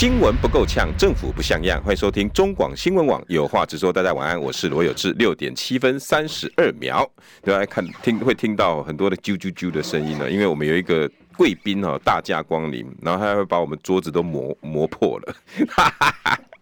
[0.00, 1.78] 新闻不够呛，政府不像样。
[1.82, 3.92] 欢迎收听中广新闻网有话直说。
[3.92, 5.12] 大家晚安，我是罗有志。
[5.18, 7.06] 六点七分三十二秒，
[7.42, 11.06] 大家看听会听到很多的啾啾啾的声音呢，因为我们有一个
[11.36, 15.36] 贵宾哈大驾光临，然后他会把我们桌子都磨磨破了。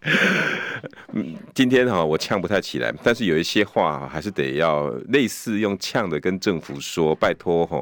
[1.13, 7.81] 嗯，今天哈我呛不太起来，但是有一些话还是得要类似用呛的跟政府说，拜托哈。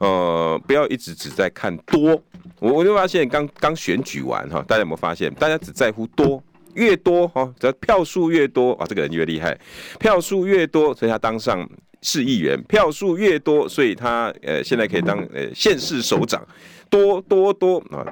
[0.00, 2.20] 呃，不要一直只在看多，
[2.62, 5.34] 我我就发现刚刚选举完哈，大家有没有发现？
[5.34, 6.40] 大家只在乎多，
[6.74, 9.58] 越多哈，只要票数越多啊，这个人越厉害，
[9.98, 11.68] 票数越多，所以他当上
[12.02, 16.40] 市议员；票数越多，所以他呃现在可以当呃县市首长，
[16.88, 18.06] 多多多啊！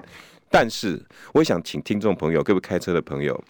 [0.50, 1.00] 但是
[1.32, 3.40] 我想请听众朋友，各位开车的朋友，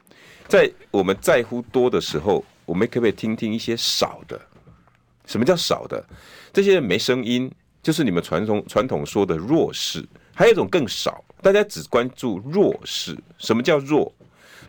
[0.48, 4.38] 在我们在乎多的时候，我们可不可以听听一些少的？
[5.24, 6.04] 什么叫少的？
[6.52, 7.50] 这些人没声音。
[7.82, 10.04] 就是你们传统传统说的弱势，
[10.40, 13.14] 还有一种更少，大家只关注弱势。
[13.36, 14.10] 什么叫弱？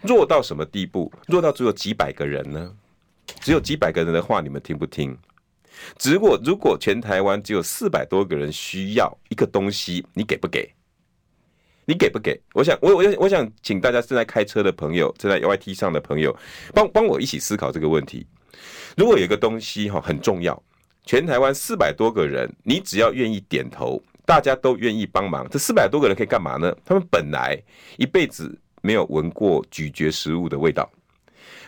[0.02, 1.10] 弱到什么地步？
[1.28, 2.76] 弱到只有几百个人呢？
[3.40, 5.18] 只有几百个人的话，你们听不听？
[6.04, 10.70] 如果如果全台湾只有四百多个人需要一个东西，你给不给？
[11.86, 12.38] 你给不给？
[12.54, 16.38] 我想，我我我想请大家正在开车的朋友，正在 YT 上的朋友，
[16.74, 18.28] 帮帮我一起思考这个问题。
[18.98, 20.62] 如果有一个东西哈很重要。
[21.04, 24.00] 全台湾四百多个人，你只要愿意点头，
[24.32, 25.46] 大家都愿意帮忙。
[25.50, 26.74] 这四百多个人可以干嘛呢？
[26.86, 27.62] 他们本来
[27.98, 30.90] 一辈子没有闻过咀嚼食物的味道，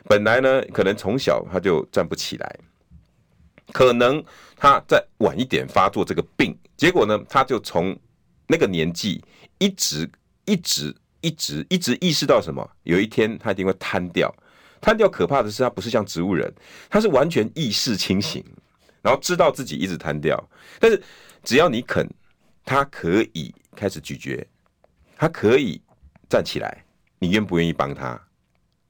[0.06, 2.60] 本来呢可能从小他就站不起来，
[3.74, 4.24] 可能
[4.56, 7.94] 他再晚一点发作这个病，结果呢他就从
[8.48, 9.22] 那个年纪
[9.58, 10.10] 一直
[10.46, 12.66] 一直一直一直意识到什么？
[12.84, 14.34] 有一天他一定会瘫掉。
[14.80, 16.50] 瘫掉可怕的是，他不是像植物人，
[16.90, 18.42] 他是完全意识清醒。
[19.02, 20.42] 然后知道自己一直瘫掉，
[20.80, 21.04] 但是
[21.44, 22.10] 只要你肯，
[22.64, 24.48] 他可以开始咀嚼，
[25.18, 25.82] 他可以
[26.30, 26.86] 站起来，
[27.20, 28.22] 你愿不愿意帮他？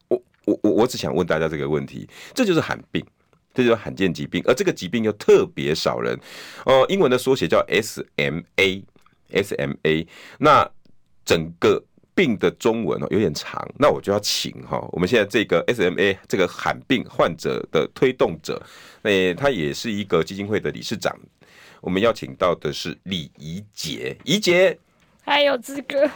[0.08, 3.06] 我我我我只想问大家这个问题，这就是罕病，
[3.54, 6.20] 这就是罕见疾病，而这个疾病又特别少人。
[6.66, 8.86] 呃，英文的缩写叫 SMA，SMA，
[10.40, 10.70] 那
[11.26, 11.84] 整个。
[12.16, 18.62] 病的中文哦有点长，那我就要请哈，我们现在这个 SMA 这个罕病患者的推动者，
[19.02, 21.16] 诶，他也是一个基金会的理事长，
[21.82, 24.78] 我们邀请到的是李怡杰，怡杰
[25.24, 26.10] 还有资格，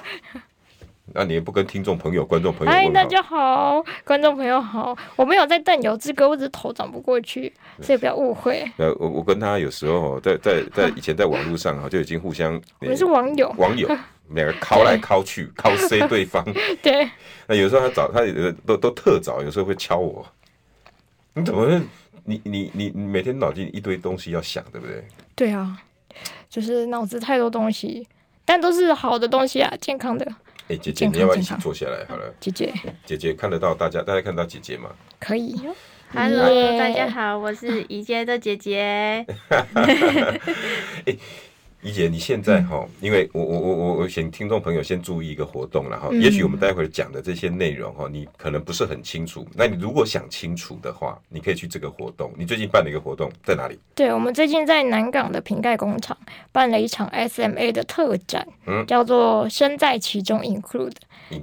[1.13, 2.72] 那你也不跟听众朋友、观众朋友？
[2.72, 8.69] 嗨，大家好，观众朋友好，我没有在瞪有资格，我只是头转不过去，所以不要误会。
[8.78, 13.90] 呃，我我跟他有时候在在在以前在网络上哈就已经互相， 我们是网友，网友。
[14.31, 16.43] 两个敲来敲去，敲 C 对方。
[16.81, 17.09] 对，
[17.47, 18.21] 那有时候他早，他
[18.65, 20.25] 都都特早，有时候会敲我。
[21.33, 21.81] 你怎么？
[22.25, 25.03] 你你你你每天脑筋一堆东西要想，对不对？
[25.33, 25.81] 对啊，
[26.49, 28.05] 就是脑子太多东西，
[28.43, 30.25] 但都是好的东西啊，健康的。
[30.63, 32.03] 哎、欸，姐姐，你要不要一起坐下来？
[32.09, 32.73] 好了，姐姐，
[33.05, 34.89] 姐姐看得到大家，大家看得到姐姐吗？
[35.19, 35.55] 可以。
[36.13, 39.25] Hello，、大家好，我是宜洁的姐姐。
[41.05, 41.17] 欸
[41.81, 49.47] 宜洁，你现在哈，因为我我我我我请听众朋友先注意一个活动了哈，也许我们待会儿讲的这些内容哈，你可能不是很清楚。
[49.53, 52.31] 那你如果想清楚的话，你可以去这个活动。
[52.35, 53.77] 你最近办了一个活动在哪里？
[53.93, 56.17] 对，我们最近在南港的瓶盖工厂
[56.51, 60.94] 办了一场 SMA 的特展，嗯，叫做“身在其中 Include”。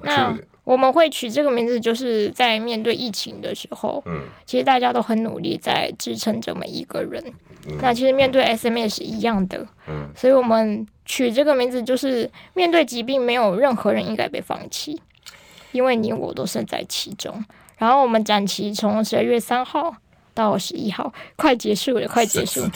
[0.02, 7.22] 那我们会取这个名字，就是在面对疫情的时候，嗯，其实大家都很努力在支撑着每一个人。
[7.66, 15.00] 嗯、那其实面对 SMA 是一样的，嗯，所以我们取这个名字，就是面对疾病，没有任何人应该被放弃，
[15.72, 17.44] 因为你我都身在其中。
[17.76, 19.94] 然后我们展期从十二月三号
[20.32, 22.70] 到十一号，快结束了，快结束了。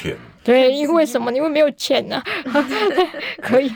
[0.44, 1.30] 对，因为什么？
[1.32, 2.22] 因为没有钱啊。
[3.42, 3.70] 可以。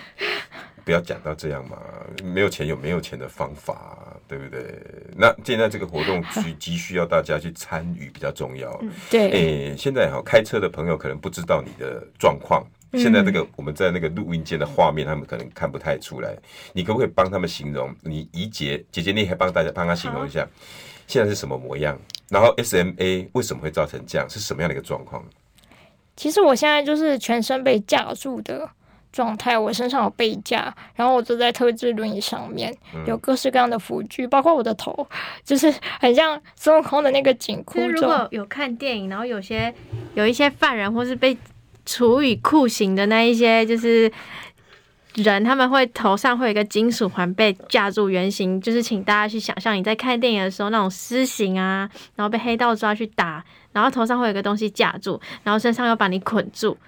[0.84, 1.78] 不要讲到这样嘛，
[2.24, 4.82] 没有钱有没有钱的方法，对不对？
[5.16, 8.80] 那现在这个活动急 急需要大家去参与，比较重要。
[9.10, 12.64] 对，现在哈，开车的朋友可能不知道你的状况。
[12.94, 16.36] 现在这个我们在那个录音间的画面，他们可能看不太出来。
[16.74, 17.94] 你可不可以帮他们形容？
[18.02, 20.46] 你怡姐姐姐，你可以帮大家帮他形容一下，
[21.06, 21.98] 现在是什么模样？
[22.28, 24.28] 然后 SMA 为什么会造成这样？
[24.28, 25.24] 是什么样的一个状况？
[26.16, 28.68] 其实我现在就是全身被架住的。
[29.12, 32.74] 状态，我身上有背架，然后我坐在特制轮椅上面，
[33.06, 35.06] 有各式各样的辅具，包括我的头，
[35.44, 37.86] 就是很像孙悟空的那个紧箍咒。
[37.88, 39.72] 如果有看电影，然后有些
[40.14, 41.36] 有一些犯人或是被
[41.84, 44.10] 处以酷刑的那一些，就是
[45.14, 51.86] 人，他们会头上会有一个金属环被架住，原型就是请大家去想象你在看电影的时候那种私刑啊，
[52.16, 56.78] 然后被黑道抓去打，然后头上会有一个东西架住，然后身上又把你捆住。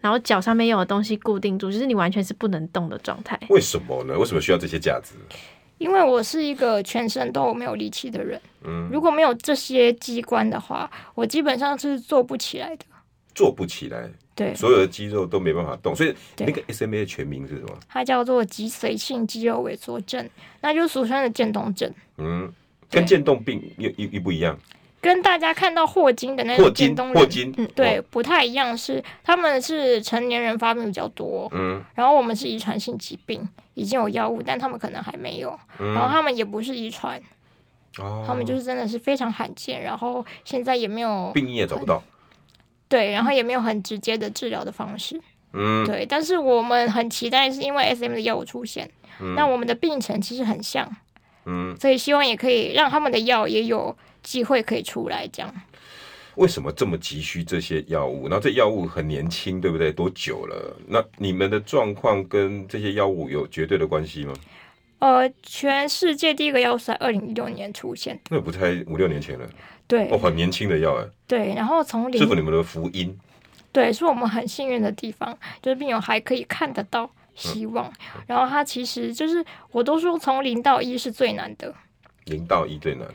[0.00, 3.38] 然后脚上面又有东西固定住，就是你完全是不能动的状态。
[3.50, 4.18] 为什么呢？
[4.18, 5.14] 为什么需要这些架子？
[5.78, 8.40] 因为我是一个全身都没有力气的人。
[8.64, 12.84] 嗯，如果没有这些机关的话，我基本上是做不起来的。
[13.34, 14.10] 做不起来。
[14.34, 15.94] 对，所有的肌肉都没办法动。
[15.94, 17.78] 所以那个 SMA 的全名是什么？
[17.88, 20.28] 它叫做脊髓性肌肉萎缩症，
[20.60, 21.92] 那就是俗称的渐冻症。
[22.18, 22.52] 嗯，
[22.90, 24.58] 跟渐冻病又一一不一样。
[25.00, 37.20] 跟大家看到霍金的那种渐冻人，霍金，嗯，对，不太一样，是他们是成年人发病比较多，嗯，然后我们是遗传性疾病，已经有药物，但他们可能还没有，嗯、然后他们也不是遗传，
[37.98, 42.02] 哦，他们就是真的是非常罕见，然后现在也没有病因也找不到，
[42.88, 45.20] 对，然后也没有很直接的治疗的方式，
[45.52, 48.90] 嗯，对，但是我们很期待是因为 SM 的药物出现，
[49.20, 50.90] 嗯、那我们的病程其实很像，
[51.46, 53.96] 嗯，所以希望也可以让他们的药也有。
[54.22, 55.54] 机会可以出来，这样。
[56.36, 58.28] 为什么这么急需这些药物？
[58.28, 59.92] 然后这药物很年轻，对不对？
[59.92, 60.76] 多久了？
[60.86, 64.32] 那你们的状况跟这些药物有绝对的关系吗？
[65.00, 69.48] 呃，全世界第一个药物是在二零一六年出现，那不才五六年前了。
[69.88, 71.04] 对，哦，很年轻的药哎。
[71.26, 73.18] 对，然后从零，这是你们的福音。
[73.72, 77.86] 对，是我们很幸运的地方，就是病友还可以看得到希望。
[78.16, 81.74] 嗯、然后它其实就是，我都说从零到一是最难的。
[82.26, 83.06] 零到一最难。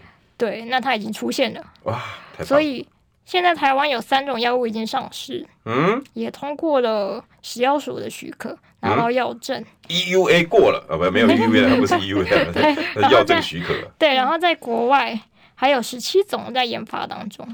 [0.44, 2.02] 对，那它已经出现了哇！
[2.44, 2.86] 所以
[3.24, 9.64] 现在台湾有三种药物已经上市，嗯，也通过了食药署的许可，拿到药证。
[9.88, 10.98] EUA 过了啊？
[10.98, 13.74] 不，没有 EUA，它不是 EUA，它 药证许可。
[13.98, 15.18] 对，然后在国外
[15.56, 17.48] 还有十七种在研发当中。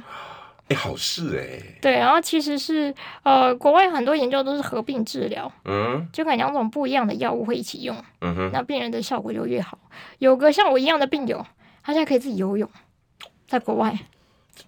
[0.69, 1.77] 哎，好事哎。
[1.79, 9.77] 对，然后其实是呃，国外很多研究都是合并治疗，嗯，就可能两种不一样的药物会一起用，嗯哼，那病人的效果就越好。
[10.17, 11.45] 有个像我一样的病友。
[11.83, 12.69] 他现在可以自己游泳，
[13.47, 13.97] 在国外。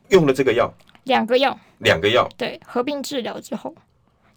[0.09, 0.73] 用了这个药，
[1.03, 3.75] 两个药，两个药，对，合并治疗之后，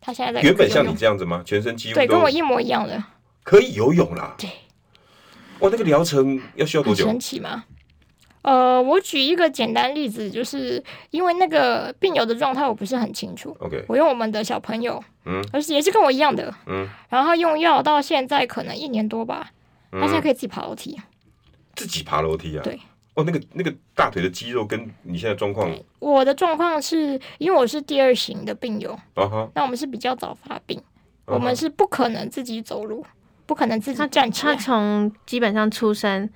[0.01, 1.43] 他现在在原本像你这样子吗？
[1.45, 3.03] 全身肌肉对，跟我一模一样的，
[3.43, 4.35] 可以游泳啦。
[4.39, 4.51] 对，
[5.61, 7.07] 哇，那个疗程要需要多久？
[7.07, 7.65] 神奇吗？
[8.43, 13.57] 呃，我举一个简单例子，就是因为那个病友的状态我不是很清楚。
[13.61, 19.51] OK，我用我们的小朋友，嗯，而且也是跟我一样的，嗯，然后用药到现在可能一年多吧，
[19.93, 21.01] 他现在可以自己爬楼梯。
[21.77, 22.63] 自己爬楼梯啊？
[22.63, 22.79] 对，
[23.15, 30.81] 哦，那个那个大腿的肌肉跟你现在状况，我的状况是因为我是第二型的病友，啊哈，那我们是比较早发病，
[31.27, 33.05] 我们是不可能自己走路，
[33.47, 36.29] 不可能自己站起来，他从基本上出生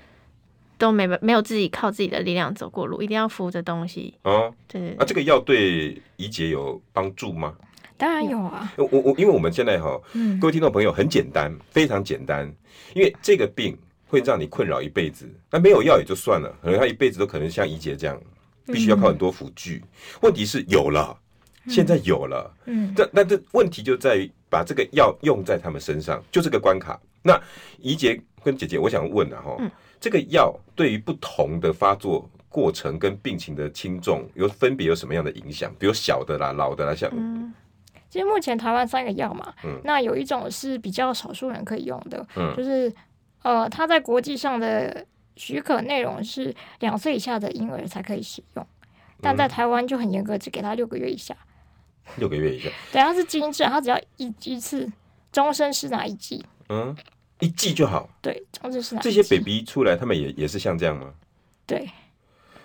[0.77, 4.15] 都没没有自己靠自己的力量走过路，一定要扶着东西。
[4.23, 7.57] 哦，对，啊这个药对怡姐有帮助吗？
[7.97, 10.01] 当然有啊，我我因为我们现在哈，
[10.41, 12.47] 各位听众朋友很简单，非常简单，
[12.95, 13.77] 因为这个病。
[14.09, 18.19] 会让你困扰一辈子，那没有药也就算了，可能他一辈子都可能像怡姐这样，
[18.65, 19.85] 必须要靠很多辅具。
[20.23, 21.15] 问题是有了，
[21.69, 26.99] 现在有了，嗯，但但这问题就在于把这个药用在他们身上，就这个关卡。
[27.23, 27.39] 那
[27.79, 29.71] 怡姐跟姐姐，我想问啊，哈，
[30.01, 35.71] 这个药对于不同的发作过程跟病情的轻重，有分别有什么样的影响？
[35.79, 37.53] 比如小的啦、老的啦，像，嗯，
[38.09, 42.91] 其实目前台湾三个药嘛，嗯，那有一种是比较少数人可以用的，嗯，就是。
[43.49, 48.67] 呃，它在国际上的许可内容是两岁以下的婴儿才可以使用，
[49.23, 51.35] 但在台湾就很严格，只给他六个月以下。
[52.17, 54.87] 六个月以下， 对，它是基因制，它只要一一次，
[55.33, 56.45] 终身是哪一剂。
[56.69, 56.95] 嗯，
[57.41, 58.07] 一剂就好。
[58.21, 59.01] 对，终身施打。
[59.01, 61.11] 这些 baby 出来，他们也也是像这样吗？
[61.67, 61.89] 对，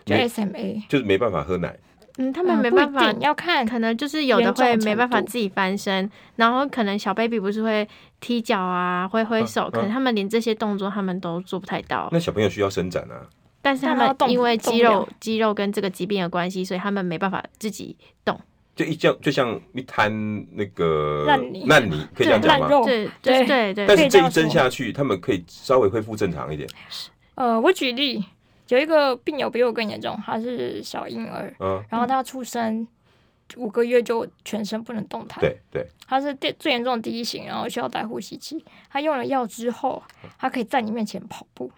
[0.04, 1.74] 就 SMA，就是没办法喝奶。
[2.18, 7.88] 嗯，他们没办法，要看，可能就是有的会没办法自己翻身，然后可能小 baby 不是会
[8.20, 12.10] 踢脚啊，挥挥手，可能他们连这些动作他们都做不太到。
[12.12, 13.26] 那小朋友需要伸展啊，
[13.64, 18.40] 但是他们因为肌肉肌肉跟这个疾病的关系，所以他们没办法自己动，
[18.76, 20.12] 就一叫就像一滩
[20.52, 22.68] 那个烂泥，烂泥可以这样讲吗？
[22.86, 23.88] 对对对对。
[23.88, 26.70] 但是这一针下去，他们可以稍微恢复正常一点。
[27.34, 28.24] 呃，我举例。
[28.74, 32.88] 有一个病友比我更严重，他是小婴儿，嗯，然后他出生
[33.56, 38.66] 五个月就全身不能动弹，对对，他是最最严重的第一型，然后需要戴呼吸器。
[38.90, 40.02] 他用了药之后，
[40.40, 41.72] 他可以在你面前跑步，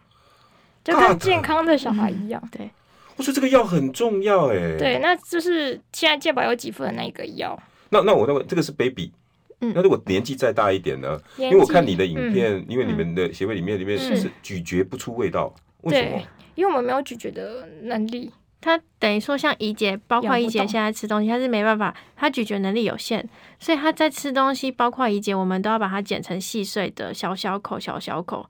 [0.86, 2.42] 就跟健康的小孩一样。
[2.50, 2.70] 对，
[3.18, 7.62] 我说这个药很重要哎，对，那就是现在健保有给付的那个药。
[7.90, 9.12] 那那我那个这个是 baby，
[9.60, 11.20] 嗯，那如果年纪再大一点呢？
[11.36, 16.22] 因为我看你的影片，因为你们的协会里面里面是咀嚼不出味道，为什么？
[16.56, 18.32] 因为我们没有咀嚼的能力。
[18.62, 23.24] 他等于说，像怡姐，包括怡姐现在吃东西，他是没办法，他咀嚼能力有限，
[23.60, 28.50] 所以他在吃东西，包括怡姐，我们都要把它剪成细碎的小小口、小小口，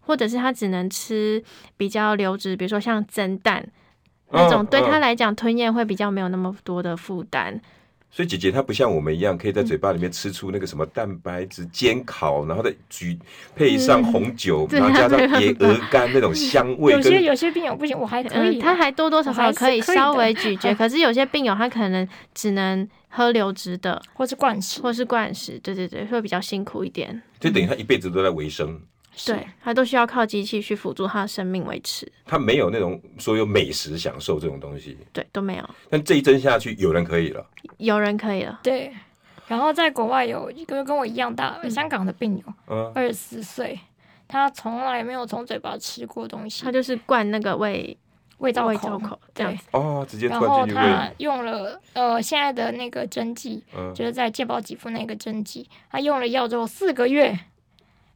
[0.00, 1.44] 或者是他只能吃
[1.76, 3.68] 比较流质，比如说像蒸蛋
[4.30, 7.60] 那种，对他来讲吞咽会比较没有那么多的负担。
[8.14, 13.18] 所以姐姐她不像我们一样，可以在嘴巴里面吃出那个什么蛋白质煎烤，然后再举
[13.56, 16.92] 配上红酒，然后加上椰鹅肝那种香味。
[16.92, 20.74] 有些有些病友不行，我还可以，他还多多少少可以稍微咀嚼。
[20.74, 25.58] 可是有些病友他可能只能喝流质的，或是灌食，或是灌食。
[25.60, 27.22] 对对对，会比较辛苦一点。
[27.40, 28.78] 就等于他一辈子都在维生。
[29.26, 32.10] 对，他都需要靠机器去辅助他的生命维持。
[32.24, 35.70] 他没有那种所有美食享受这种东西，对，都没有。
[35.90, 38.58] 但这一针下去，有人可以了，有人可以了。
[38.62, 38.90] 对，
[39.46, 43.78] 然后在国外有一个跟我一样大，香港的病友，嗯，二十四岁，
[44.26, 47.96] 他从来没有从嘴巴吃过东西，他就是灌那个胃
[48.38, 48.66] 胃道
[48.98, 49.64] 口这样子。
[49.72, 50.26] 哦，直接。
[50.26, 53.62] 然后他用了呃现在的那个针剂，
[53.94, 57.38] 就是在健保给付那个针剂，他用了药之后四个月。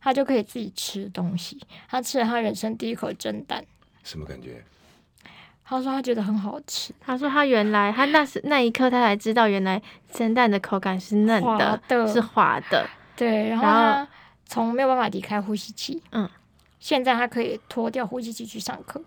[0.07, 1.61] 他就可以自己吃东西。
[1.91, 3.65] 他吃了他人生第一口蒸蛋，
[4.05, 4.63] 什么感觉？
[5.65, 6.95] 他说他觉得很好吃。
[7.01, 9.83] 他说他原来他那时那一刻他才知道，原来
[10.13, 12.89] 蒸蛋的口感是嫩的，的是滑的。
[13.17, 14.09] 对，然后他
[14.47, 16.31] 从没有办法离开呼吸器，嗯，
[16.79, 19.03] 现在他可以脱掉呼吸器去上课。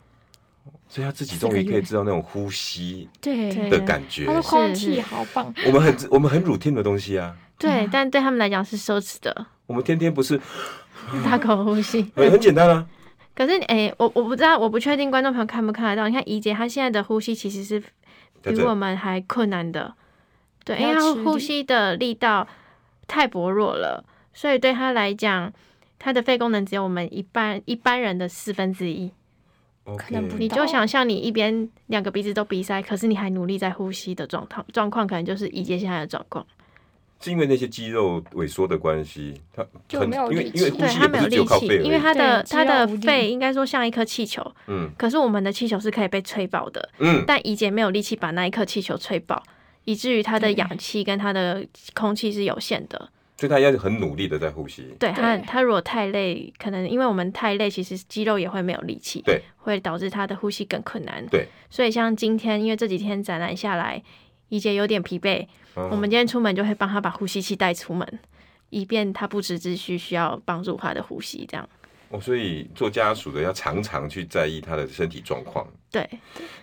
[0.90, 4.26] 所以他自己终于可以知道那种呼吸对的感觉。
[4.26, 5.54] 他说空气好棒。
[5.66, 7.34] 我们很我们很 routine 的东西啊。
[7.58, 9.46] 对，但对他们来讲是奢侈的。
[9.66, 10.42] 我们天天不是。
[11.24, 12.88] 大口呼吸，很很简单啊。
[13.36, 16.08] 可是，哎、欸，我我不知道，我不确定观众朋友看不看得到。
[16.08, 17.82] 你看怡姐她现在的呼吸其实是
[18.42, 19.94] 比我们还困难的，
[20.66, 22.46] 对，因为她呼吸的力道
[23.08, 24.04] 太薄弱了，
[24.34, 25.54] 所以对她来讲，
[25.98, 29.12] 她的肺功能只有我们一般一般人的四分之一。
[29.98, 36.46] 可能不，你就想象你一边两个鼻子都鼻塞，可是你还努力在呼吸的状况状况，可能就是怡姐现在的状况。
[37.22, 49.44] 是因为那些肌肉萎缩的关系，他就没有力气，对，他没有力气，因为他的他的肺应该说像一颗气球，嗯，可是我们的气球是可以被吹爆的，嗯，但怡姐没有力气把那一颗气球吹爆，
[49.84, 54.88] 以至于他的氧气跟他的空气是有限的，所以他要很努力的在呼吸。
[54.98, 64.02] 对他，他如果太累，可能因为我们太累，其实肌肉也会没有力气，对，会导致他的呼吸更困难，对，所以像今天，因为这几天展览下来。
[64.50, 68.20] 怡姐有点疲惫，我们今天出门就会帮她把呼吸器带出门，
[68.70, 71.46] 以便她不时之需需要帮助她的呼吸。
[71.50, 71.68] 这样
[72.10, 75.66] 哦，所以做家属的要常常去在意她的身体状况。
[75.92, 76.08] 对，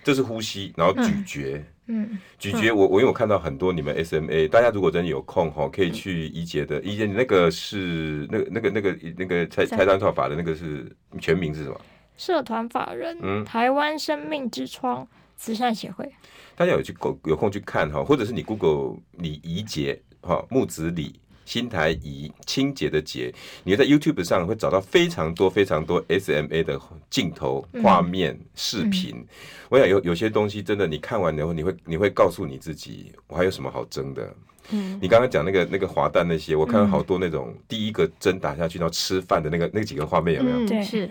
[0.05, 2.73] 这是呼吸，然后咀嚼，嗯，咀嚼。
[2.73, 10.91] 我我因为我看到很多你们 SMA，大家如果真的有空哈，可以去怡姐的怡姐，你那个是那个那个那个那个财财团法的那个是
[11.21, 11.81] 全名是什么？
[12.17, 16.11] 社团法人，嗯，台湾生命之窗慈善协会。
[16.55, 29.25] 大家有去有空去看哈，或者是你 Google 李怡洁哈木子李新台怡清洁的洁，你在 YouTube 上会找到非常多非常多 SMA 的镜头画面视频。
[29.69, 34.35] 我想有有些东西真的你看完以后，你会你会告诉你自己，我还有什么好争的？
[34.71, 40.67] 嗯，你刚刚讲那个那个滑蛋那些，我看到好多那种第一个针打下去然后吃饭的那个那几个画面有没有？
[40.67, 41.09] 对，是。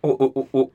[0.00, 0.70] 我我我我。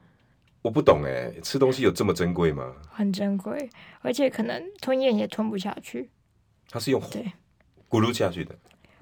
[0.67, 2.73] 我不懂哎，吃东西有这么珍贵吗？
[2.89, 3.69] 很珍贵，
[4.01, 6.09] 而且可能吞咽也吞不下去。
[6.69, 7.25] 它是用对。
[7.89, 8.53] 咕噜下去的，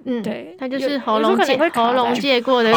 [0.03, 2.71] 嗯，对，它就是喉咙借喉咙借过的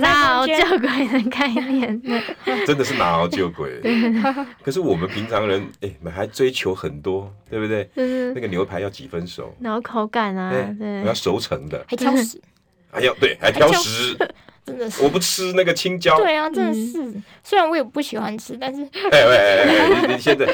[0.00, 2.02] 拿熬救鬼的概念，
[2.66, 3.80] 真的是拿熬救鬼。
[4.60, 7.88] 可是我们平常人哎，还追求很多，对不对？
[8.34, 12.42] 那个牛排要几分熟，然后口感啊，对，要熟成的，还挑食，
[12.90, 14.18] 还要对，还挑食。
[14.64, 16.16] 真的是，我不吃那个青椒。
[16.18, 17.02] 对啊，真的是。
[17.02, 18.82] 嗯、虽然我也不喜欢吃，但是。
[19.10, 20.06] 哎哎哎哎！
[20.06, 20.46] 你现在，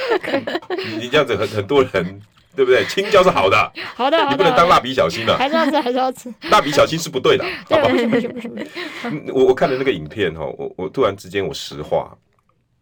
[0.76, 2.20] 你你这样子很很多人，
[2.56, 2.84] 对不对？
[2.86, 3.56] 青椒是好的，
[3.94, 4.30] 好的，好的。
[4.30, 5.36] 你不能当蜡笔小新了。
[5.36, 6.32] 还是要吃，还是要吃。
[6.50, 9.26] 蜡笔小新是不对的，好不行不行不行。
[9.34, 12.16] 我我看了那个影片哈，我我突然之间我实话，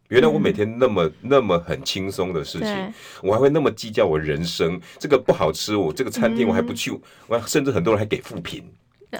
[0.08, 4.80] 原来我每天那么那么很轻松的事情，我还会那么计较我人生。
[5.00, 8.64] 这个不好吃，我这个餐厅我还不去，我甚至很多人还给负评。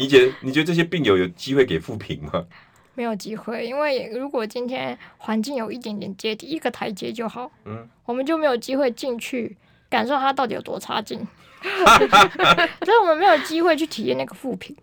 [0.00, 2.46] 怡姐，你觉得这些病友有机会给复评吗？
[2.94, 9.54] 没有机会，因为如果今天环境有一点点阶梯，一个台阶就好，嗯，我们就没有机会进去
[9.90, 11.18] 感受它到底有多差劲，
[11.60, 14.74] 所以我们没有机会去体验那个负评。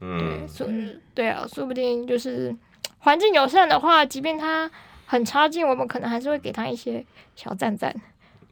[0.00, 0.66] 嗯，说
[1.12, 2.56] 对啊，说不定就是
[3.00, 4.70] 环境友善的话，即便它
[5.04, 7.04] 很差劲，我们可能还是会给他一些
[7.36, 7.94] 小赞赞。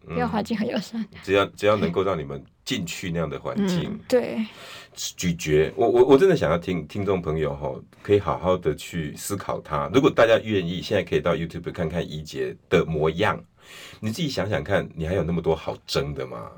[0.09, 1.05] 因为环境很友善。
[1.23, 4.45] 只要只要能够让你们进去那样的环境，嗯、对，
[4.95, 5.73] 咀嚼。
[5.77, 9.91] 我我我真的想要听听众朋友哈，可以好好的去思考它。
[9.93, 13.43] 如果大家愿意，现在可以到 YouTube 看看怡姐的模样。
[14.01, 16.51] 你自己想想看，你还有那么多好蒸的吗？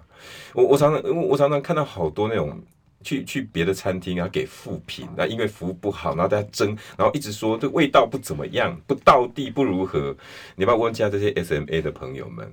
[0.52, 2.60] 我我常常我常常看到好多那种。
[3.06, 10.16] 去去别的餐厅啊，给负评，那因为服务不好，然后大家争，然后一直说这味道不怎么样，不到地不如何。
[10.56, 12.50] 你要不要问一下这些 SMA 的朋友们，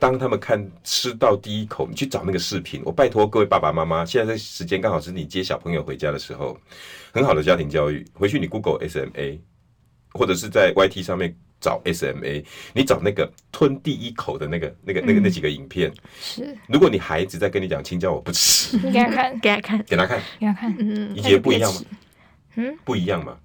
[0.00, 2.82] 当他们看吃到第一口，你去找那个视频。
[2.84, 6.58] 我拜托各位爸爸妈妈，现在这时间刚好是你接小朋友回家的时候，
[7.12, 8.04] 很好的家庭教育。
[8.14, 9.38] 回去你 Google SMA，
[10.12, 11.36] 或者是在 YT 上面。
[11.62, 12.42] 找 SMA，
[12.72, 15.92] 你找那个吞第一口的那个、那个、那个、那几个影片。
[16.18, 20.74] 是，如果你孩子在跟你讲青椒我不吃，你给他看，给他看，给他看，给他看。
[20.78, 21.80] 嗯，怡洁不一样吗？
[22.54, 23.36] 嗯，不一样吗？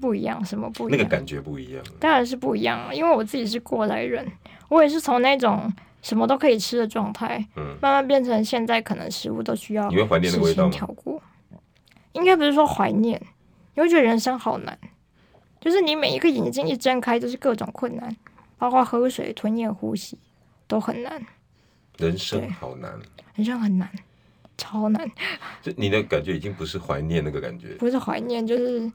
[0.00, 0.98] 不一样，什么不一样？
[0.98, 1.84] 那个感觉不一样。
[1.98, 4.26] 当然是不一样，因为我自己是过来人，
[4.68, 5.72] 我也是从那种
[6.02, 9.88] 什么都可以吃的状态，嗯，慢慢变成现在可能食物都需要。
[9.88, 10.74] 你会怀念那个味道吗？
[12.12, 13.20] 应该不是说怀念，
[13.74, 14.78] 你会觉得人生好难。
[15.60, 18.14] 就是你每一个眼睛一睁开，就是各种困难，
[18.58, 20.18] 包括喝水、吞咽、呼吸，
[20.68, 21.20] 都很难。
[21.96, 22.92] 人生好难，
[23.34, 23.88] 人生很难，
[24.58, 25.10] 超难。
[25.62, 28.92] 就你的感觉已经不是怀念那个感觉，不是怀念，就是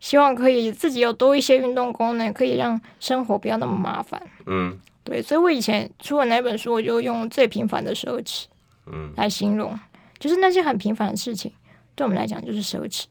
[0.00, 4.20] 希望可以自己有多一些运动功能，可以让生活不要那么麻烦。
[4.46, 8.44] 嗯，对，所以我以前出了哪本书，我就用最平凡的奢侈，
[8.86, 9.78] 嗯，来形容，
[10.18, 11.52] 就是那些很平凡的事情，
[11.94, 13.04] 对我们来讲就是奢侈。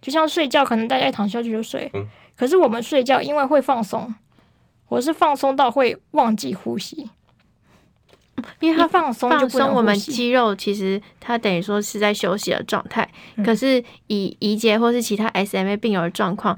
[0.00, 1.90] 就像睡觉，可能大家一躺下去就睡。
[1.94, 2.06] 嗯。
[2.36, 4.14] 可是我们睡觉，因为会放松，
[4.88, 7.10] 我是放松到会忘记呼吸，
[8.60, 13.08] 因为它放松放松，我们肌肉其实它等于说是在休息的状态。
[13.36, 13.44] 嗯。
[13.44, 16.56] 可是以怡洁或是其他 SMA 病友的状况，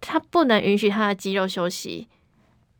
[0.00, 2.08] 它不能允许他的肌肉休息。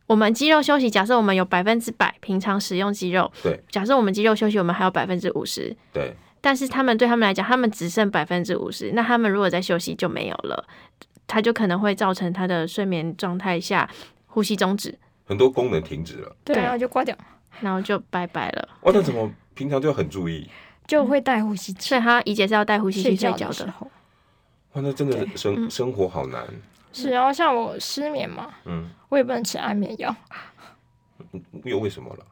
[0.06, 3.60] 我们肌肉休息，假设我们有百分之百平常使用肌肉，对。
[3.70, 6.14] 假设我们肌肉休息，我们还有百分之五十，对。
[6.40, 8.92] 但是他们对他们来讲，他们只剩百分之五十。
[8.94, 10.64] 那他们如果在休息就没有了，
[11.26, 13.90] 他就可能会造成他的睡眠状态下
[14.26, 14.96] 呼吸终止，
[15.26, 16.36] 很多功能停止了。
[16.44, 17.14] 对，然后就挂掉，
[17.60, 18.68] 然后就拜拜了。
[18.82, 20.48] 哇，那怎么平常就要很注意？
[20.86, 21.88] 就会带呼吸器。
[21.90, 23.90] 所以他以前是要带呼吸器睡觉的时候。
[24.72, 26.46] 哇，那真的生生活好难。
[26.92, 30.14] 是，然后像我失眠嘛，嗯，我也不能吃安眠药。
[31.64, 32.24] 又为什么了？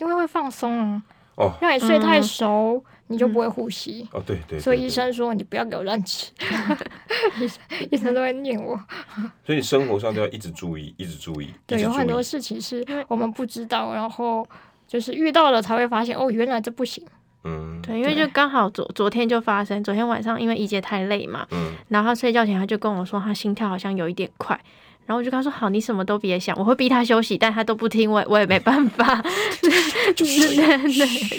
[0.00, 1.02] 因为会放松啊。
[1.36, 2.84] 哦，让你睡太熟。
[3.06, 6.32] 你就不会呼吸哦，对对，所以医生说你不要给我乱吃，
[7.38, 7.60] 医 生
[7.92, 8.74] 医生都会念我。
[9.44, 11.52] 所以你生活上都要一直注意，一直注意。
[11.66, 14.44] 对，有很多事情是我们不知道，然后
[14.88, 17.04] 就是遇到了才会发现，哦，原来这不行。
[17.44, 24.58] 嗯，对，因为就刚好昨昨天就发生，昨天晚上因为怡姐太累嘛，嗯，然后他睡觉前他就跟我说，他心跳好像有一点快。
[25.06, 29.22] 然后我就跟他说：“好，你什么都别想，我会逼他休息，但他都不听，我我也没办法。
[30.16, 30.88] ”就是对对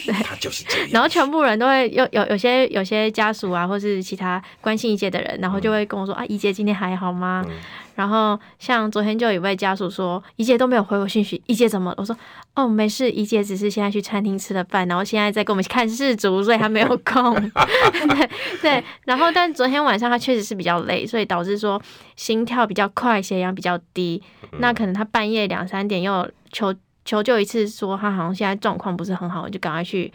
[0.05, 0.87] 对，他就是这样。
[0.91, 7.55] 然后全部人都会有有有些有些家属啊，或是其他关心怡姐的人，然后就会跟我说：“嗯、啊，怡姐今天还好吗？”嗯
[7.95, 11.93] 然后像昨天就有一位家属说，怡姐都没有回我信息，怡姐怎么？
[11.95, 12.13] 我说
[12.55, 17.33] 哦，没事，怡姐只是现在去餐厅吃了饭，然后现在在跟我们看世足，所以她没有空。
[18.07, 18.29] 对
[18.61, 21.81] 对，然后但昨天晚上她确实是比较累，所以导致说
[22.15, 24.23] 心跳比较快，血氧比较低。
[24.59, 30.09] 那可能她半夜两三点又求求救一次，说她好像现在状况不是很好，我就赶快去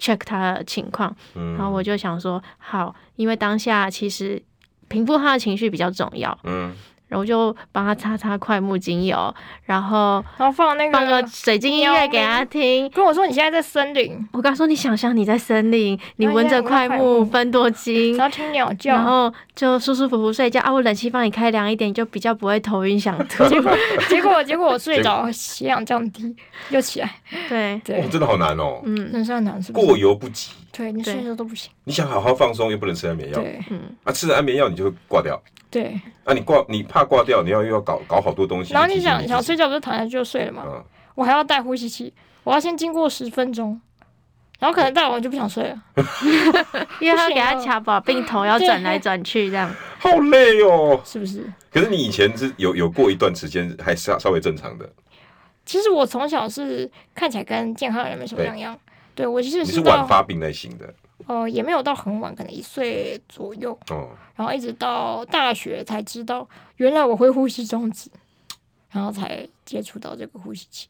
[0.00, 1.14] check 他的情况。
[1.34, 4.42] 然后我就想说好，因为当下其实
[4.88, 6.38] 平复她的情绪比较重要。
[6.44, 6.74] 嗯。
[7.14, 9.32] 然后就帮他擦擦快木精油，
[9.66, 14.18] 然后然后放那个放个水晶音乐给他听，跟我说你现在在森林。
[14.32, 20.72] 我跟他说，你想象你在森林，你闻着快木芬多精，然后听鸟叫，然后就舒舒服服睡觉啊。
[20.72, 23.46] 我冷气帮你开凉一点，就比较不会头晕想吐。
[23.46, 23.76] 结果
[24.08, 26.34] 结果结果我睡着，血氧降低
[26.70, 27.08] 又起来。
[27.48, 28.80] 对对、哦，真的好难哦。
[28.84, 29.86] 嗯，人生很难，是不是？
[29.86, 30.50] 过犹不及。
[30.76, 31.70] 对，你睡着都不行。
[31.84, 33.40] 你想好好放松，又不能吃安眠药。
[33.40, 33.80] 对，嗯。
[34.02, 35.40] 啊，吃了安眠药你就会挂掉。
[35.70, 36.00] 对。
[36.24, 38.74] 啊，你挂，你怕挂掉，你要又要搞搞好多东西。
[38.74, 40.64] 然后你想想睡觉，不是躺下去就睡了吗？
[40.66, 40.84] 嗯。
[41.14, 43.80] 我还要带呼吸器，我要先经过十分钟，
[44.58, 45.80] 然后可能戴完就不想睡了，
[46.98, 49.72] 因为他给他卡把病头要转来转去这样。
[50.00, 51.44] 好累哦，是不是？
[51.70, 54.90] 可是你以前是有有过一段时间还是稍微正常的。
[55.64, 58.76] 其实我从小是看起来跟健康人没什么两样。
[59.14, 60.86] 对，我其实是，你是晚发病类型的，
[61.26, 68.10] 哦、呃，也没有到很晚，可能一岁左右，哦，然后一直到大学才知道，原来我会呼吸中止，
[68.90, 70.88] 然后才接触到这个呼吸器。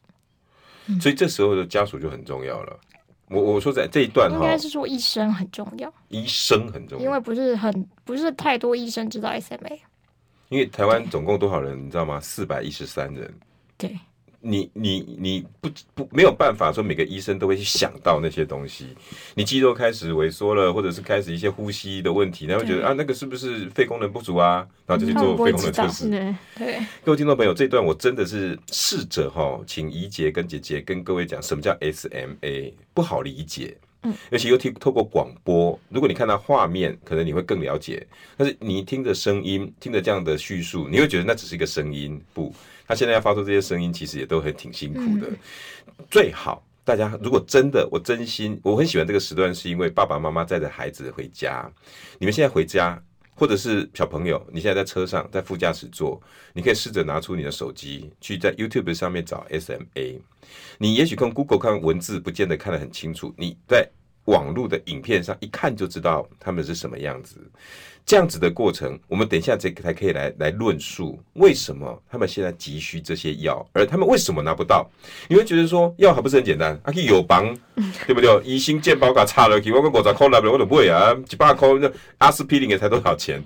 [0.87, 2.79] 嗯、所以这时候的家属就很重要了。
[3.27, 9.79] 我我说在这一段，应该是说医生很重要，医生很重要，因为不是很不是太多医生知道 SMA。
[10.49, 12.19] 因为台湾总共多少人，你知道吗？
[12.19, 13.33] 四百一十三人。
[13.77, 13.97] 对。
[14.47, 18.95] 你你你不不没有办法说每个医生都会去想到那些东西。
[19.33, 24.67] 你肌肉开始萎缩了，或者是开始一些呼吸的问题，然后觉得啊，那个是不是肺功能不足啊？
[24.85, 26.07] 然后就去做肺功能测试。
[26.55, 33.75] 对，各位听众朋友，这段我真的是试着哈，请怡姐跟姐姐跟各位讲什么叫 SMA，不好理解。
[34.29, 38.05] 尤其又听透过广播，如果你看到画面，可能你会更了解。
[38.37, 42.21] 但是你听着声音，听着这样的叙述，你会觉得那只是一个声音。
[42.33, 42.53] 不，
[42.87, 45.31] 他现在要发出这些声音，其实也都很挺辛苦的。
[46.09, 51.69] 最好大家如果真的，我真心我很喜欢这个时段，是因为爸爸妈妈带着孩子回家。
[52.19, 53.01] 你们现在回家，
[53.35, 56.21] 或者是小朋友，你现在在车上，在副驾驶座，
[56.53, 60.19] 你可以试着拿出你的手机，去在 YouTube 上面找 SMA。
[60.77, 63.33] 你也许跟 Google 看文字，不见得看得很清楚。
[63.37, 63.87] 你在
[64.25, 67.37] 网络的影片上一看就知道他们是什么样子。
[68.05, 74.87] 这样子的过程，我们等一下这个才可以来来论述为什么他们现在急需这些药，而他们为什么拿不到？
[75.27, 77.51] 你会觉得说药还不是很简单，啊，可以有帮，
[78.05, 78.43] 对不对？
[78.43, 83.43] 医生健保卡差了，给我个五十块来不了，我都不会啊，几百块那阿司匹林也才多少钱？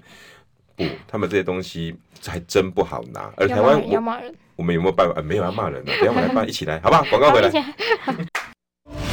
[0.76, 1.96] 不，他们这些东西
[2.28, 3.32] 还真不好拿。
[3.38, 5.18] 而台湾要骂人，我们有没有办法？
[5.18, 7.04] 啊、没有要骂人的，等下 我们来骂，一起来，好不好？
[7.06, 7.50] 广告回来。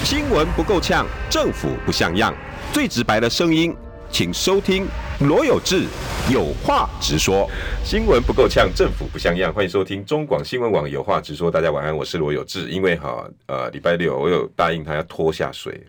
[0.08, 2.32] 新闻不够呛，政府不像样，
[2.72, 3.74] 最直白的声音。
[4.08, 4.86] 请收听
[5.18, 5.82] 罗有志
[6.30, 7.50] 有话直说。
[7.82, 9.52] 新闻不够呛，政府不像样。
[9.52, 11.50] 欢迎收听中广新闻网有话直说。
[11.50, 12.70] 大家晚安，我是罗有志。
[12.70, 15.84] 因为哈呃礼拜六我有答应他要拖下水。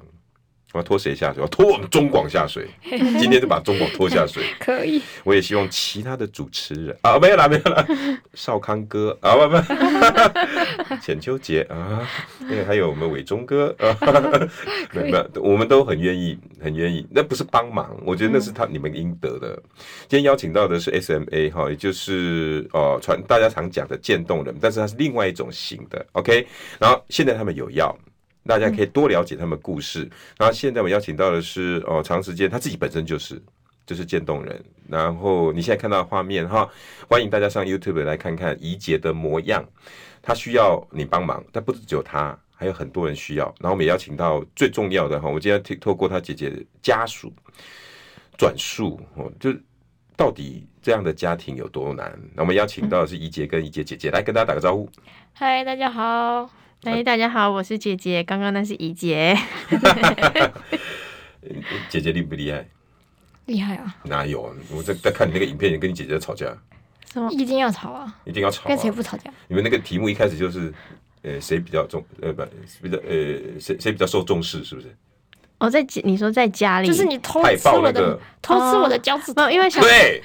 [0.73, 1.37] 我要拖谁下水？
[1.37, 2.67] 我要拖我们中广下水。
[2.83, 4.43] 今天就把中广拖下水。
[4.59, 5.01] 可以。
[5.23, 7.87] 我也希望其他的主持人啊，没有啦，没有啦。
[8.35, 12.05] 少康哥啊，不不，浅秋杰啊，
[12.41, 13.95] 那个还有我们伟忠哥啊，
[14.93, 17.07] 没有，我们都很愿意，很愿意。
[17.09, 19.57] 那不是帮忙，我觉得那是他你们应得的。
[20.07, 26.05] 今天邀请到的是 SMA 哈，也就是哦传大家常讲的渐冻人，但是它是另外一种型的。
[26.11, 26.45] OK，
[26.77, 27.97] 然后现在他们有药。
[28.47, 30.09] 大家可以多了解他们故事。
[30.37, 33.39] 然后现在我邀请到的是哦，长时间他自己本身就是
[33.85, 34.63] 就是渐冻人。
[34.87, 36.67] 然后你现在看到的画面哈，
[37.09, 39.63] 欢迎大家上 YouTube 来看看怡姐的模样。
[40.21, 43.45] 他需要你帮忙，但不是只有他，还有很多人需要。
[43.59, 47.31] 然后我们也邀请到最重要的哈，我今天透过他姐姐家属
[48.37, 49.53] 转述哦，就
[50.17, 52.17] 到底这样的家庭有多难。
[52.33, 54.89] 那我们邀请到的是怡姐跟怡姐姐姐来跟大家打个招呼。
[55.33, 56.49] 嗨，大家好。
[56.83, 58.23] 哎，大家好，我是姐姐。
[58.23, 59.35] 刚刚那是怡姐。
[61.89, 62.65] 姐姐厉不厉害？
[63.45, 63.95] 厉害啊！
[64.03, 64.53] 哪有？
[64.71, 66.45] 我在在看你那个影片，你跟你姐姐在吵架。
[67.11, 67.31] 什么？
[67.31, 68.15] 一定要吵啊！
[68.25, 68.67] 一定要吵啊。
[68.67, 69.31] 跟谁不吵架？
[69.47, 70.71] 你们那个题目一开始就是，
[71.23, 72.03] 呃，谁比较重？
[72.21, 72.43] 呃，不，
[72.83, 74.63] 比较呃，谁谁比较受重视？
[74.63, 74.95] 是不是？
[75.59, 80.21] 哦，在你说在家里，就是你偷吃我的，那个、偷吃我的脚趾头，哦，因为小对，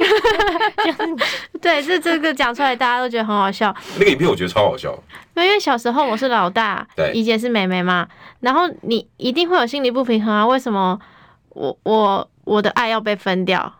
[1.59, 3.75] 对，这这个讲出来大家都觉得很好笑。
[3.99, 4.95] 那个影片我觉得超好笑。
[5.35, 8.07] 因为小时候我是老大，对，怡姐是妹妹嘛，
[8.41, 10.47] 然后你一定会有心理不平衡啊。
[10.47, 11.01] 为什么
[11.49, 13.73] 我我我的爱要被分掉？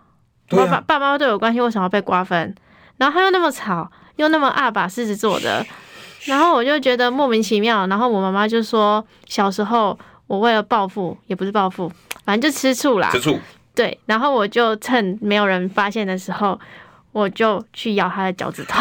[0.49, 2.55] 爸爸爸妈妈对我关系为什么要被瓜分？
[2.97, 5.63] 然后他又那么吵，又那么二把狮子座的，
[6.25, 7.87] 然后我就觉得莫名其妙。
[7.89, 9.99] 然后我妈妈就说小时候。
[10.33, 11.93] 我为了报复，也不是报复，
[12.25, 13.11] 反正就吃醋啦。
[13.13, 13.39] 吃醋。
[13.75, 16.59] 对，然后我就趁没有人发现的时候，
[17.13, 18.81] 我就去咬他的脚趾头。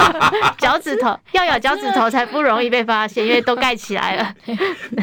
[0.56, 4.34] 脚趾头要咬脚趾头才不容易被发现，因为都盖起来了。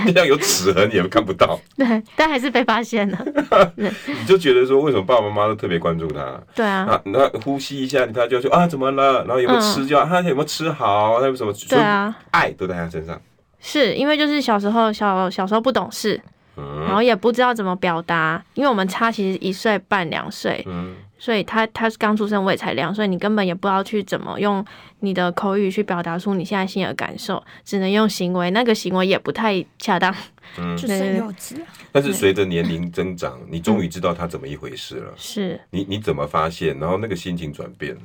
[0.08, 1.60] 这样有齿痕也看不到。
[1.78, 3.26] 对，但还是被发现了。
[3.78, 6.42] 你就觉得说，为什么爸爸妈妈都特别关注他？
[6.56, 7.00] 对啊。
[7.06, 9.24] 那呼吸一下，他就说啊，怎么了？
[9.26, 9.86] 然后有没有吃？
[9.86, 11.22] 就他有没有吃好？
[11.22, 11.54] 他有什么？
[11.70, 12.16] 对啊。
[12.32, 13.22] 爱都在他身上。
[13.66, 16.22] 是因为就是小时候小小时候不懂事，
[16.56, 20.64] 然后也不知道怎么表达，因为我们差其实一岁半两岁，
[21.18, 24.64] 所以他他是刚出生，我也才两岁，你根本也不知道去怎么用
[25.00, 30.14] 你的口语去表达出你现在心的感受，只能用行为，那个行为也不太恰当，
[30.58, 31.56] 嗯，就是幼稚。
[31.94, 35.58] 但是随着年龄增长，你终于知道他怎么一回事了，是。
[35.70, 37.96] 你你怎么发现，然后那个心情转变。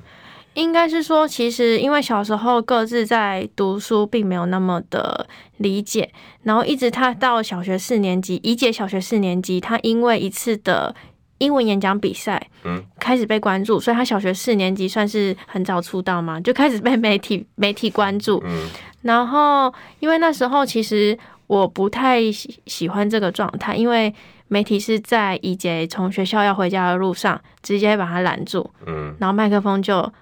[0.59, 6.11] 应该是说，其实因为小时候各自在读书，并没有那么的理解，
[6.43, 10.93] 然后一直他到小学四年级，怡姐小学四年级，他因为一次的
[11.39, 18.69] 英文演讲比赛，嗯，开始被关注，所以他小学四年级算是很早出道嘛，就开始被媒体媒体关注，嗯，
[19.03, 21.17] 然后因为那时候其实
[21.47, 24.13] 我不太喜喜欢这个状态，因为
[24.49, 30.13] 媒体是在怡洁从学校要回家的路上直接把他拦住，嗯，然后麦克风就。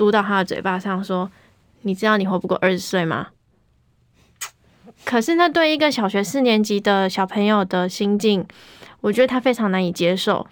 [0.00, 1.30] 嘟到他的嘴巴上说
[1.84, 3.26] ：“你知道你活不过二十岁吗？”
[5.04, 8.46] 可是那对一个小学四年级的小朋友的心境，
[9.02, 10.46] 我觉得他非常难以接受。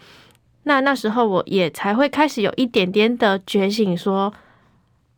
[0.64, 4.34] 那那时候我也才会开始有一点点的觉醒，说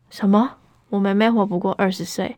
[0.09, 0.55] 什么
[0.87, 2.37] 我妹妹活不过二十岁。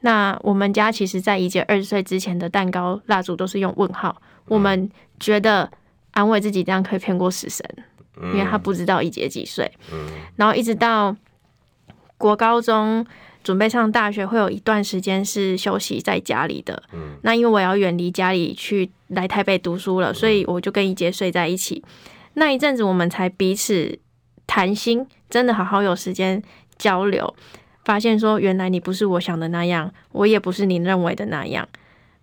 [0.00, 4.20] 那我们家其实，在怡姐二十岁之前的蛋糕蜡烛都是用问号。
[4.48, 5.70] 我们觉得
[6.10, 7.66] 安慰自己这样可以骗过死神，
[8.22, 9.70] 因为他不知道一姐几岁。
[10.36, 11.14] 然后一直到
[12.16, 13.04] 国高中
[13.42, 16.82] 准备上大学，会有一段时间是休息在家里的。
[17.22, 21.84] 那因为我要远离家里去来台北读书了，所以我就跟一姐睡在一起。
[22.34, 23.98] 那一阵子，我们才彼此
[24.46, 26.42] 谈心，真的好好有时间
[26.78, 27.34] 交流，
[27.84, 31.68] 发现说原来你不是我想的那样，我也不是你认为的那样。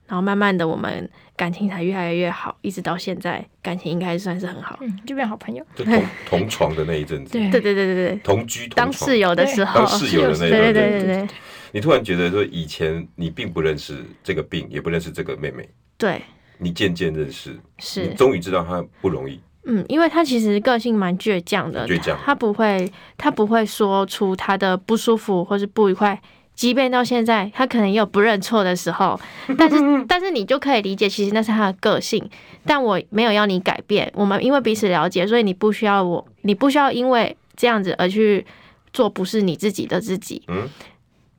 [0.07, 1.09] 然后慢慢的，我们
[1.41, 5.65] 感情才越来越好，一直到现在，感情应该算是很好，嗯，就变好朋友。
[5.75, 7.49] 就同 同床的那一阵子，对。
[7.49, 11.27] 对对对对，同居同当室友的时候，当室友的那一阵子，对对对对对。
[11.71, 16.21] 你突然觉得说，以前你并不认识这个病，也不认识这个妹妹，对，
[16.59, 19.39] 你渐渐认识，是，你终于知道她不容易。
[19.65, 26.21] 嗯，因为他其实个性蛮倔强的，倔强，他不会，他不会说出他的不舒服或是不愉快，
[26.53, 29.19] 即便到现在，他可能也有不认错的时候，
[29.57, 32.29] 但是，但是你就可以理解，其实那是他的个性。
[32.65, 38.45] 但我没有要你改变，我们因为彼此了解，所以你不需要我，你不需要因为这样子而去
[38.93, 40.43] 做不是你自己的自己。
[40.47, 40.69] 嗯，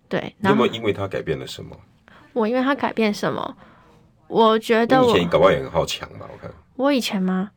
[0.09, 0.35] 对。
[0.41, 1.77] 那么，因为他改变了什么？
[2.33, 3.57] 我因为他改变什么？
[4.27, 6.27] 我觉得我以前搞不好也很好强嘛？
[6.33, 7.51] 我看我以前吗？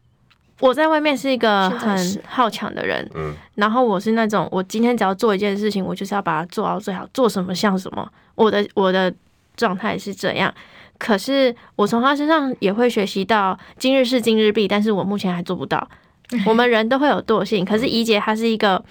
[0.62, 9.14] 我在外面是一个很好强的人，嗯，然后我是那种，我今天只要做一件事情，我就是要把它做到最好，做什么像什么，我的我的
[9.58, 10.54] 状态是这样。
[10.98, 15.86] 可是我从他身上也会学习到今日事今日毕，但是我目前还做不到。
[16.48, 18.84] 我们人都会有惰性，可是怡姐她是一个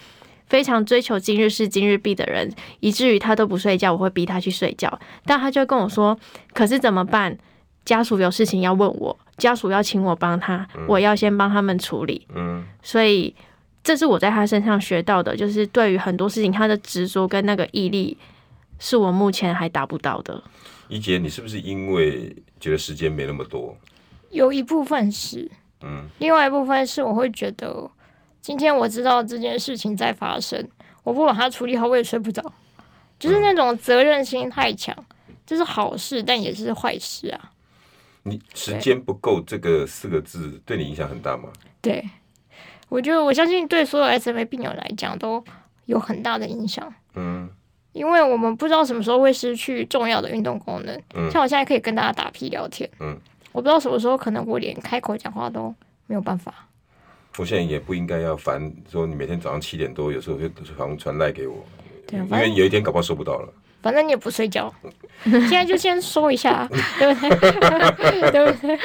[0.47, 2.49] 非常追求今日事今日毕的人，
[2.81, 6.17] 以至于她都不睡觉，我会逼她去睡觉，但她就跟我说
[6.53, 7.37] ：“可是怎么办？
[7.87, 12.27] 家属有事情要问我。”家属要请我帮他，我要先帮他们处理。
[12.35, 13.35] 嗯，所以
[13.83, 18.17] 这是我在他身上学到的，就是对于很多事情，他的执着跟那个毅力，
[18.79, 20.43] 是我目前还达不到的。
[20.89, 23.77] 怡姐，你是不是因为觉得时间没那么多？
[24.31, 25.51] 有一部分是，
[25.83, 27.91] 嗯，另外一部分是我会觉得，
[28.41, 30.69] 今天我知道这件事情在发生，
[31.03, 32.43] 我不把它处理好，我也睡不着，
[33.19, 34.95] 就是那种责任心太强，
[35.47, 37.51] 这是好事，但也是坏事啊。
[38.25, 41.51] 你时间不够这个四个字对你影响很大吗？
[41.81, 42.03] 对，
[42.89, 45.45] 我觉得我相信对所有 SMA 病友来讲都
[45.85, 46.93] 有很大的影响。
[47.15, 47.49] 嗯，
[47.93, 50.99] 因为我们不知道什么时候会失去重要的运动功能。
[51.15, 52.89] 嗯，像我现在可以跟大家打屁聊天。
[53.01, 53.15] 嗯，
[53.53, 55.75] 我不知道什么时候可能我连开口讲话都
[56.07, 56.67] 没有办法。
[57.37, 61.63] 我现在也不应该要烦说你每天早上七点多有时候会传传赖给我，
[62.07, 63.53] 对，因为有一天搞不好收不到了。
[63.85, 64.75] 反正你也不睡觉，
[65.25, 66.67] 现在就先说一下，
[66.99, 68.31] 对不对？
[68.31, 68.79] 对不对？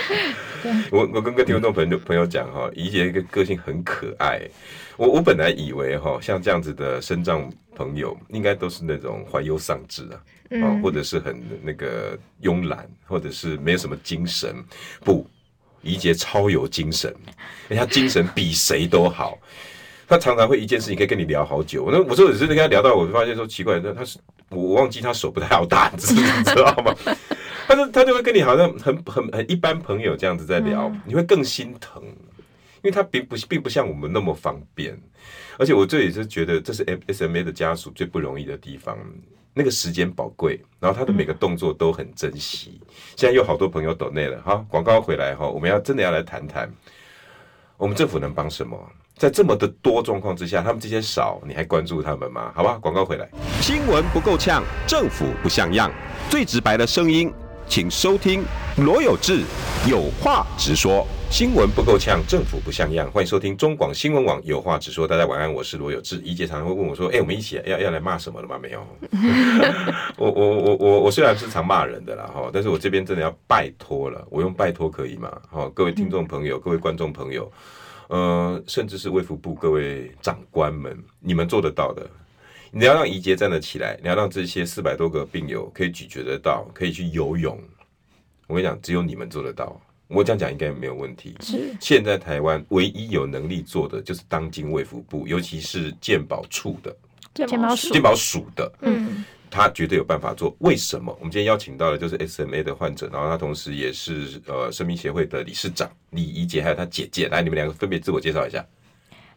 [0.92, 4.42] 我我跟个听众朋友朋友讲哈，怡姐一个个性很可爱。
[4.98, 14.54] 我我本来以为哈，像这样子的身障朋友，应该都是那种怀忧丧志啊，嗯，或者是很那个慵懒，或者是没有什么精神。
[15.00, 15.26] 不，
[15.82, 17.16] 怡姐超有精神，
[17.70, 19.38] 人家精神比谁都好。
[20.10, 21.88] 他常常会一件事情可以跟你聊好久。
[21.90, 26.96] 那我说只是跟他聊到，我就发现说奇怪，他他是我忘记他手不太好打字，你知道吗？
[27.68, 35.00] 他就他就会跟你好像很很很一般朋友这样子在聊，你会更心疼，因为他并不并不像我们那么方便。
[35.58, 38.98] 而且我这也是觉得这是 SMA 的家属最不容易的地方，
[39.54, 42.80] 那个时间宝贵，然后他的每个动作都很珍惜。
[43.16, 46.72] 现在有好多朋友抖内了哈，广告回来哈，我们要真的要来谈谈，
[47.80, 48.78] 我们政府能帮什么？
[49.16, 52.52] 在这么的多状况之下，他们这些少，你还关注他们吗？
[52.54, 53.26] 好吧，广告回来。
[53.62, 55.90] 新闻不够呛，政府不像样，
[56.30, 57.32] 最直白的声音，
[57.70, 58.44] 请收听
[58.78, 59.44] 罗有志
[59.88, 61.06] 有话直说。
[61.30, 65.08] 新闻不够呛，政府不像样，欢迎收听中广新闻网有话直说。
[65.08, 66.16] 大家晚安，我是罗有志。
[66.26, 68.84] 怡姐常常会问我说：“哎、欸，我们一起要要来骂什么了吗？”没有。
[70.18, 75.32] 我我我我我虽然是常骂人的啦哈，但是我这边真的要拜托了，我用拜托可以吗？
[75.52, 77.52] 哈，各位听众朋友，各位观众朋友。
[78.08, 82.10] 呃，甚至是卫福部各位长官们，你们做得到的。
[82.72, 87.60] 你要让怡姐站得起来，你要让这些四百多个病友可以咀嚼得到，可以去游泳。
[88.48, 89.80] 我跟你讲，只有你们做得到。
[90.08, 91.36] 我这样讲应该没有问题。
[91.42, 96.96] 是，现在台湾唯一有能力做的，就是当今卫福部，尤其是健保处的
[97.34, 99.24] 健保署健保署的，嗯。
[99.52, 100.56] 他绝对有办法做。
[100.60, 101.12] 为什么？
[101.20, 107.28] 我们今天邀请到的就是 SMA 的患者，然后他同时也是呃生命协会的理事长李怡杰，还有他姐姐。
[107.30, 108.64] 来，你们两个分别自我介绍一下。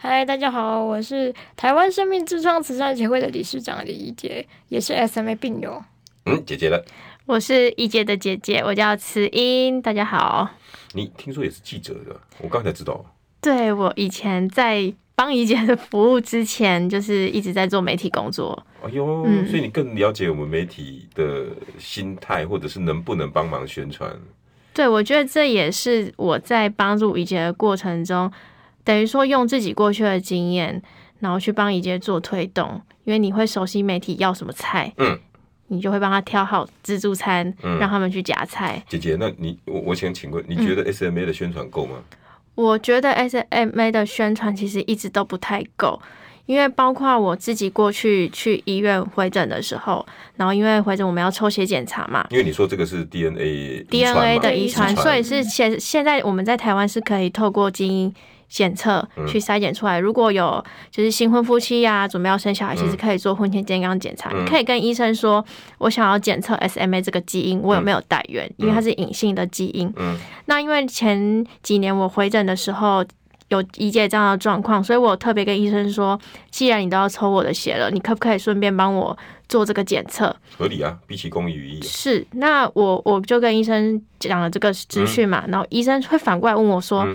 [0.05, 5.81] 嗨，大家好，我是台湾生命之窗慈善协会的理事长李怡杰，也是 SMA 病友。
[6.27, 6.77] 嗯，姐姐呢？
[7.25, 9.81] 我是怡姐的姐姐，我叫慈英。
[9.81, 10.51] 大家好。
[10.95, 12.21] 你听说也是记者的？
[12.41, 13.05] 我刚才知道。
[13.41, 14.93] 对，我以前在。
[15.15, 18.61] 帮怡姐的服务之前，就是一直在做媒体工作。
[18.83, 21.47] 哎呦，嗯、所以你更了解我们媒体的
[21.79, 24.11] 心态，或者是能不能帮忙宣传？
[24.75, 28.33] 对，我觉得这也是我在帮助怡姐的过程中，
[28.85, 30.83] 等于说用自己过去的经验，
[31.21, 32.81] 然后去帮怡姐做推动。
[33.05, 35.19] 因为你会熟悉媒体要什么菜，嗯，
[35.67, 38.81] 你就会帮他挑好自助餐，嗯、让他们去夹菜。
[38.89, 41.97] 姐姐，那你我我想请问，你觉得 SMA 的宣传够吗？
[42.55, 46.01] 我觉得 SMA 的宣传其实一直都不太够。
[46.47, 50.05] 因为包括我自己过去去医院回诊的时候，
[50.37, 52.27] 然后因为回诊我们要抽血检查嘛。
[52.31, 58.13] 因为你说这个是 DNA DNA 的遗传，所以是现现在我们在台湾是可以透过基因
[58.53, 59.99] 检测去筛检出来。
[59.99, 64.31] 如果有就是新婚夫妻呀、啊，准备要生小孩，其实可以做婚前健康检查。
[64.31, 65.43] 你可以跟医生说，
[65.79, 68.53] 我想要检测 SMA 这个基因，我有没有带源？
[68.59, 69.93] 因为它是隐性的基因。
[70.45, 73.03] 那因为前几年我回诊的时候。
[73.49, 76.19] 有一件这样的状况，所以我特别跟医生说，
[76.51, 79.15] 既然你都要抽我的血了，你可不可以顺便帮我
[79.47, 80.35] 做这个检测？
[80.57, 81.83] 合理啊，毕其功于一。
[81.83, 87.15] 是，那我我就跟医生讲了这个资讯嘛，嗯、然后医生会反过来问我说，嗯、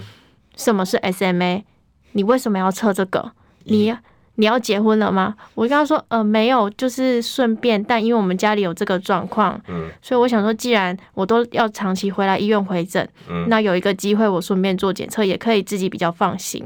[0.58, 1.64] 什么是 SMA？
[2.12, 3.32] 你为什么要测这个？
[3.64, 3.96] 你？
[4.40, 5.36] 你要结婚了吗？
[5.56, 7.84] 我跟他说，呃，没有，就是顺便。
[7.84, 16.64] 但因为我们家里有这个状况，嗯，所以我想说，既然我都要长期回来医院回诊，嗯，那有一个机会，我顺便做检测，也可以自己比较放心。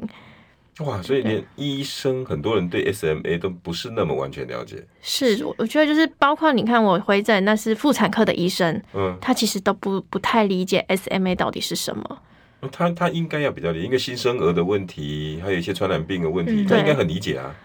[0.80, 4.86] 哇，所以连医生很多人对 SMA 都不是那么完全了解。
[5.01, 12.19] 是，我觉得就是包括你看我回诊，那是妇产科的医生，嗯，他其实都不不太理解 SMA 到底是什么。
[12.71, 17.56] 他他应该要比较理解，因为新生儿的问题，还有一些传染病的问题，嗯、他应该很理解啊。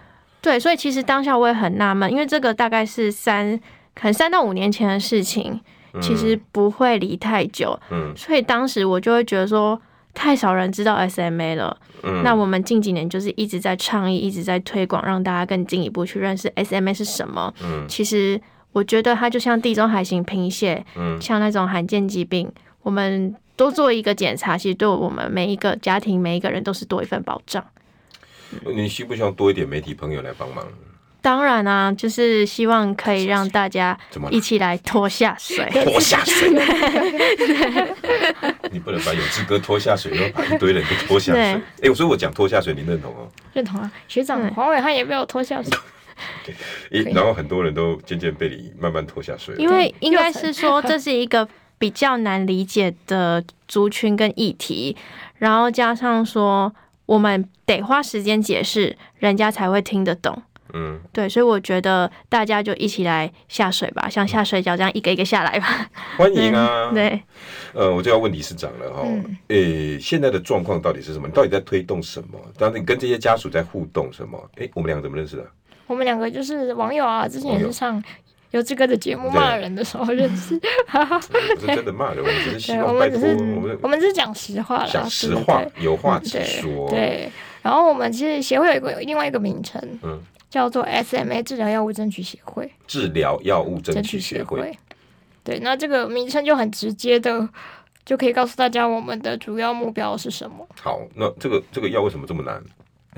[0.41, 3.59] 对，所以其实当下我也很纳闷，因为这个大概是三，
[3.95, 5.61] 可能三到五年前的事情，
[6.01, 7.79] 其实不会离太久。
[7.91, 9.81] 嗯，所以当时我就会觉得说，
[10.15, 11.77] 太少人知道 SMA 了。
[12.05, 17.53] 嗯，那我们近几年就是一直在倡议，一直在推广，让大家更进一步去认识 SMA 是什么。
[17.65, 18.41] 嗯，其实
[18.73, 22.49] 我觉得它就像地中海型贫血，嗯，像那种罕见疾病，
[22.87, 23.35] 我们。
[23.57, 27.65] 多做一个检查，其实对我们每一个家庭、每一个人都是多一份保障。
[28.77, 30.63] 你希不希望多一点媒体朋友来帮忙？
[31.23, 33.99] 当然啊，就是希望可以让大家
[34.31, 35.65] 一起来拖下水。
[35.71, 36.51] 拖下水？
[38.71, 41.41] 你不能把有志哥拖下水，然后把一堆人都拖下水。
[41.41, 43.27] 哎对，我说我讲拖下水，你认同哦？
[43.55, 45.73] 认同啊，学长黄伟汉也被我拖下水。
[46.91, 49.55] 对然后很多人都渐渐被你慢慢拖下水。
[49.57, 51.49] 因为应该是说 这是一个。
[51.79, 54.97] 比较难理解的族群跟议题，
[55.37, 56.75] 然后加上说
[57.07, 60.43] 我们得花时间解释，人家才会听得懂。
[60.73, 65.89] 嗯，对，所以我觉得大家就一起来下水吧，像下水饺这样一个一个下来吧。
[66.19, 66.91] 欢迎啊！
[66.91, 67.23] 嗯、 对，
[67.73, 69.03] 呃，我就要问理事长了哈。
[69.03, 71.29] 诶、嗯欸，现在的状况到底是什么？
[71.29, 72.39] 你到底在推动什么？
[72.59, 74.39] 当时你跟这些家属在互动什么？
[74.57, 75.47] 诶、欸，我们两个怎么认识的？
[75.87, 78.03] 我们两个就是网友啊，之前也是上。
[78.53, 80.59] 有这个的节目骂人的时候认识，
[81.59, 86.89] 不是真的骂人，我们只是希望拜托我们，我们只是讲实话啦，讲实话，有话直说。
[86.89, 87.31] 对，
[87.63, 92.71] 然后我们其实协会有一个有另外一个名称，嗯，叫做 SMA 治疗药物争取协会。
[92.87, 94.77] 治疗药物争取协会。
[95.43, 97.49] 对，那这个名称就很直接的，
[98.05, 100.67] 就可以告诉大家我们的主要目标是什么。
[100.81, 102.63] 好，那这个这个药为什么这么难？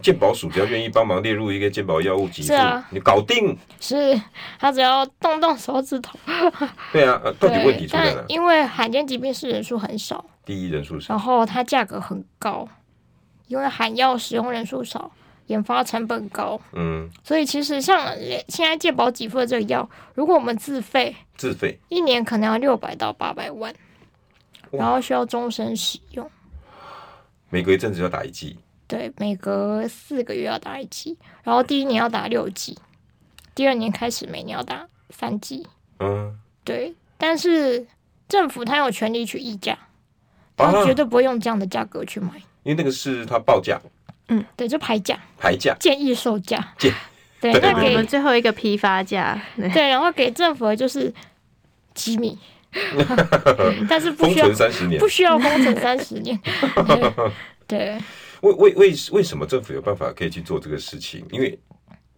[0.03, 3.57] 健保署只要愿意帮忙列入一个健保药物给付，啊、你搞定。
[3.81, 4.21] 是
[4.59, 6.19] 他只要动动手指头。
[6.93, 8.25] 对啊，到底问题出在哪？
[8.29, 12.67] 因为罕见疾病是人数很少，第一人数少，然后它价格很高，
[13.47, 15.11] 因为罕药使用人数少，
[15.47, 16.61] 研发成本高。
[16.73, 18.15] 嗯，所以其实像
[18.49, 23.75] 现在健保给付的这个药，如果我们自费，自费一年可能要六百到八百万，
[24.71, 26.31] 然后需要终身使用，
[27.51, 28.57] 每隔一阵子要打一剂。
[28.88, 32.77] 对，每隔四个月要打一剂，然后第一年要打六剂，
[33.55, 35.66] 第二年开始每年要打三剂。
[36.01, 37.87] 嗯，对，但是
[38.27, 39.79] 政府他有权利去议价，
[40.57, 42.31] 他绝对不会用这样的价格去买，
[42.62, 43.79] 因为那个是他报价。
[44.29, 46.90] 嗯，对，就排价，排价，建议售价，建，
[47.42, 51.12] 对，那给我们最后一个批发价，对，然后给政府的就是
[51.92, 52.38] 机密，
[53.87, 56.40] 但是不需要封存三十年，不需要封存三十年，
[57.68, 57.98] 对。
[58.42, 61.25] 为为为为什么政府有办法可以去做这个事情？
[61.31, 61.58] 因为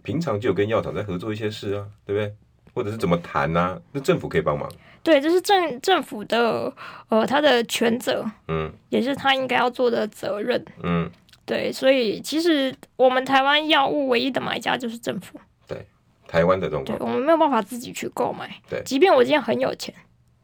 [0.03, 2.35] 平常就有跟药厂在合作一些事啊，对不对？
[2.73, 3.81] 或者是怎么谈啊？
[3.93, 4.71] 那政府可以帮忙。
[5.03, 6.73] 对，这是政政府的
[7.09, 11.11] 呃他的权责，嗯，也是他应该要做的责任，嗯，
[11.45, 11.73] 对。
[11.73, 15.41] 所以其实我们台湾药物唯一的买家就是政府。
[15.67, 15.87] 对，
[16.29, 18.55] 台湾的这种，我们没有办法自己去购买。
[18.69, 19.95] 对，即便我今天很有钱，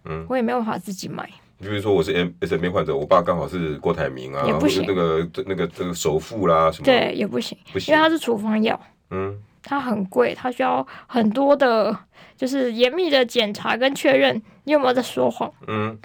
[0.04, 1.30] 嗯，我也没有办法自己买。
[1.58, 4.84] 比如说我是 M S M A 患者，我爸刚好是郭台铭啊，也不行。
[4.86, 8.78] 那个那个这个首富啦什么，对，也不行，不行，因为它是处方药，
[9.10, 11.98] 嗯，它很贵，它需要很多的，
[12.36, 15.50] 就是严密的检查跟确认你有没有在说谎。
[15.66, 15.98] 嗯，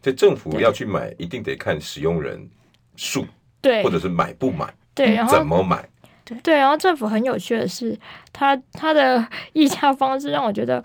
[0.00, 2.48] 这政府要去买，一定得看使用人
[2.96, 3.26] 数，
[3.60, 5.86] 对，或者是买不买，对，然后怎么买，
[6.24, 7.94] 对，对，然后政府很有趣的是，
[8.32, 10.82] 它它的议价方式让我觉得。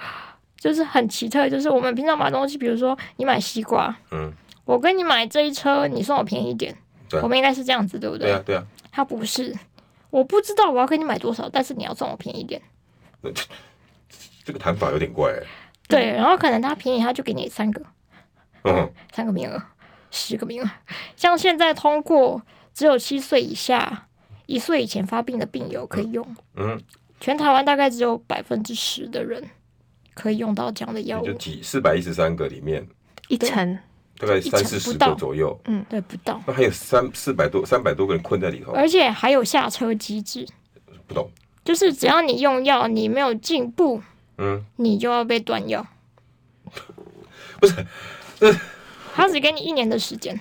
[0.64, 4.32] 就是很奇特，就是我们平常买东西，比如说你买西瓜，嗯，
[4.64, 6.74] 我跟你买这一车，你算我便宜一点，
[7.10, 8.30] 对，我们应该是这样子，对不对？
[8.30, 8.66] 对啊，对啊。
[8.90, 9.54] 他不是，
[10.10, 12.62] 我不知道我要跟你买多少，但是你要算我便宜一点。
[14.46, 15.34] 这个谈法有点怪。
[15.90, 17.82] 对，然后可能他便宜，他就给你三个，
[18.64, 19.62] 嗯， 三个名额，
[20.12, 20.70] 十个名额。
[21.18, 22.42] 像现在通过，
[22.74, 24.08] 只有七岁以下、
[24.46, 26.82] 一岁以前发病的病友可以用，嗯，
[27.20, 29.44] 全台湾大概只有百分之十的人。
[30.14, 32.86] 可以用到这样的药物，就几四百一十三个里面
[33.28, 33.78] 一层，
[34.18, 35.60] 大概三四十个左右。
[35.66, 36.42] 嗯，对，不到。
[36.46, 40.48] 那还有三四百多、三百多个人困在里头，而且还有下车机制。
[41.08, 41.30] 不懂，
[41.66, 44.02] 就是只要你用药，你没有进步，
[44.38, 45.86] 嗯，你就要被断药。
[47.60, 47.86] 不是，
[48.40, 48.56] 这
[49.14, 50.40] 他只给你一年的时间。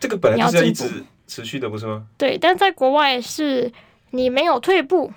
[0.00, 2.06] 这个本来就是要一直持续的，不是吗？
[2.16, 3.72] 对，但在国外是
[4.10, 5.12] 你没有退步，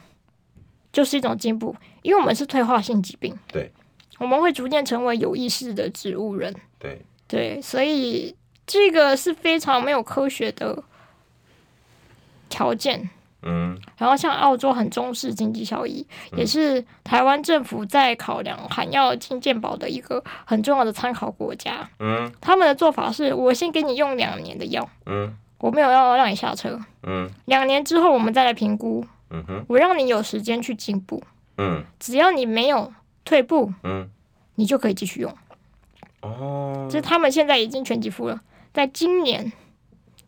[0.92, 3.38] 就是一种进步，因为我们是退化性疾病。
[3.48, 3.72] 对。
[4.22, 6.56] 我们会逐渐成为有意识的植物人。
[6.78, 8.36] 对对，所以
[8.68, 10.84] 这个是非常没有科学的
[12.48, 13.10] 条件。
[13.42, 21.90] 嗯，然后像澳洲很重视经济效益，嗯、也是台湾政府在考量含药金健保的一个很重要的参考国家。
[21.98, 24.88] 嗯，他们的做法是我先给你用两年的药。
[25.08, 26.80] 嗯，我没有要让你下车。
[27.02, 29.04] 嗯，两年之后我们再来评估。
[29.32, 31.24] 嗯哼，我让你有时间去进步。
[31.58, 32.94] 嗯，只要你没有。
[33.24, 34.10] 退步，嗯，
[34.56, 35.36] 你就可以继续用。
[36.22, 38.42] 哦，就是他们现在已经全给付了，
[38.74, 39.52] 在今年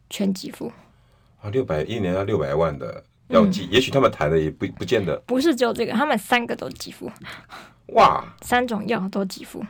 [0.10, 0.72] 全给付。
[1.41, 5.18] 啊，六百一年要六百万的药剂，嗯、也许他们谈的也不不见得。
[5.26, 7.12] 不是只有这个，他们三个都给付。
[7.88, 9.64] 哇，三种药都给付。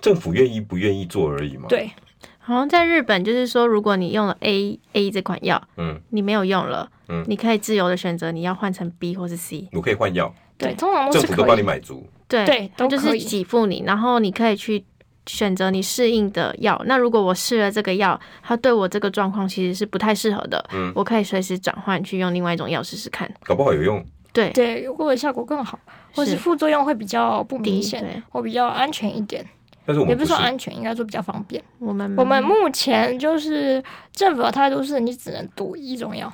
[0.00, 1.66] 政府愿意不愿意做而已嘛。
[1.68, 1.92] 对，
[2.38, 10.34] 好像在日本，就是说，如果你用了 A A 这款药，嗯，你没有用了，嗯，你可以自由的选择你要换成 B 或是 C，我可以换药。
[10.58, 12.06] 对，通常都是政府都帮你买足。
[12.28, 14.84] 对，对，都就是给付你，然后你可以去
[15.26, 16.80] 选择你适应的药。
[16.86, 24.04] 那如果我试了这个药，它对我这个状况其实是不太适合的，嗯，我可以随时转换去用另外一种药试试看，搞不好有用。
[24.32, 25.78] 对对，如果效果更好，
[26.14, 29.44] 或是副作用会比较不明显，或比较安全一点。
[29.84, 31.62] 但是我们也不是说安全，应该说比较方便。
[31.78, 33.82] 我们我们目前就是
[34.12, 36.32] 政府的态度是，你只能赌一种药。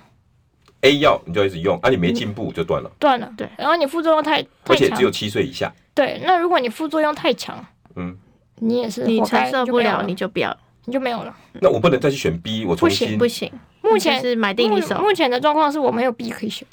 [0.83, 2.91] A 药你就一直用，啊，你没进步就断了。
[2.99, 3.49] 断了，对。
[3.57, 5.73] 然后你副作用太，而且只有七岁以下。
[5.95, 7.65] 对，那如果你副作用太强，
[7.97, 8.17] 嗯，
[8.57, 11.35] 你也是你承受不了，你就不要，你就没有了。
[11.61, 13.51] 那我不能再去选 B，我重新不行。
[13.83, 14.99] 目前是买定一手。
[14.99, 16.67] 目前的状况是我没有 B 可以选。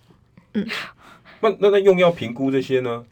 [0.53, 0.67] 嗯，
[1.41, 3.03] 那那那用药评估这些呢？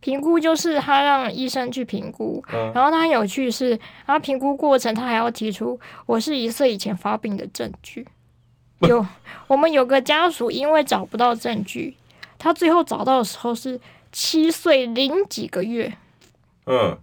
[0.00, 2.42] 评估就是他让医生去评估，
[2.74, 8.04] 然后他很有趣是，他评估过程他还要提出我是一岁以前发病的证据。
[8.88, 9.06] 有，
[9.46, 11.96] 我们有个家属因为找不到证据，
[12.38, 13.80] 他最后找到的时候是
[14.10, 15.92] 七岁零几个月，
[16.66, 16.98] 嗯，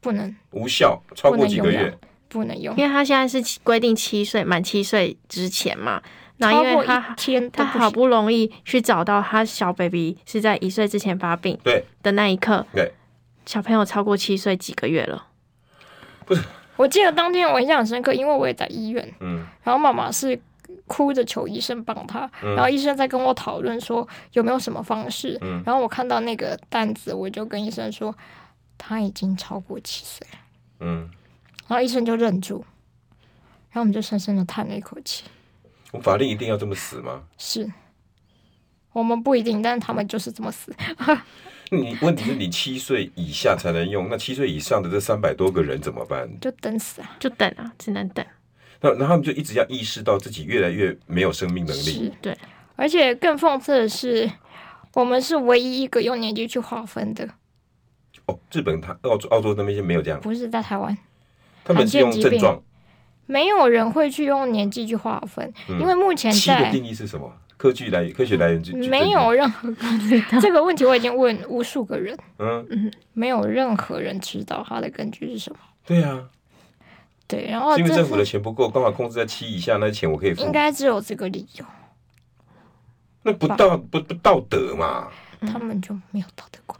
[0.00, 1.96] 不能无效，超过几个月
[2.28, 6.02] 不能用，因为他现在是规定七岁满七岁之前嘛，
[6.36, 12.92] 那因为他天他好不容易去找到他小 baby 是在一岁之前发病，对的那一刻，对
[13.46, 15.26] 小朋友超过七岁几个月了，
[16.24, 16.44] 不是，
[16.76, 20.40] 我记得当天我印象很深刻，因为我也在医院，嗯，然后妈妈是。
[20.88, 25.38] 哭着求医生帮他，嗯、然后医生在跟我讨论说有没有什么方式。
[25.42, 28.12] 嗯、然后我看到那个单子，我就跟医生说
[28.76, 30.26] 他已经超过七岁。
[30.80, 31.08] 嗯，
[31.68, 32.64] 然后医生就愣住，
[33.70, 35.24] 然后我们就深深的叹了一口气。
[35.92, 37.22] 我法令一定要这么死吗？
[37.38, 37.70] 是，
[38.92, 40.74] 我们不一定，但是他们就是这么死。
[41.70, 46.28] 你问题是你七岁以下才能用，那七岁以上的这三百多个人怎么办？
[46.40, 48.24] 就等死啊，就等啊，只能等。
[48.80, 51.80] 那那他们就一直要意识到自己越来越没有生命能力。
[51.80, 52.38] 是，对。
[52.76, 54.30] 而且更讽刺的是，
[54.94, 57.28] 我们是唯一一个用年纪去划分的。
[58.26, 60.20] 哦，日本、他澳洲、澳洲那边就没有这样。
[60.20, 60.96] 不是在台湾，
[61.64, 62.62] 他们是用症状。
[63.26, 67.30] 没有人会去用年纪去划分，嗯、因为目前的定义是什么？
[67.56, 69.68] 科技来科学来源没有任何
[70.40, 75.58] 这个问题，我已经问无数个人，嗯嗯，没有任何人知道它的根据是什么。
[75.84, 76.28] 对啊。
[77.28, 80.42] 对，然后因为政府的钱不够，刚好控制在七以下，那钱我可以付。
[80.42, 81.64] 应该只有这个理由。
[83.22, 85.08] 那不道不不道德嘛？
[85.40, 86.78] 他们就没有道德观。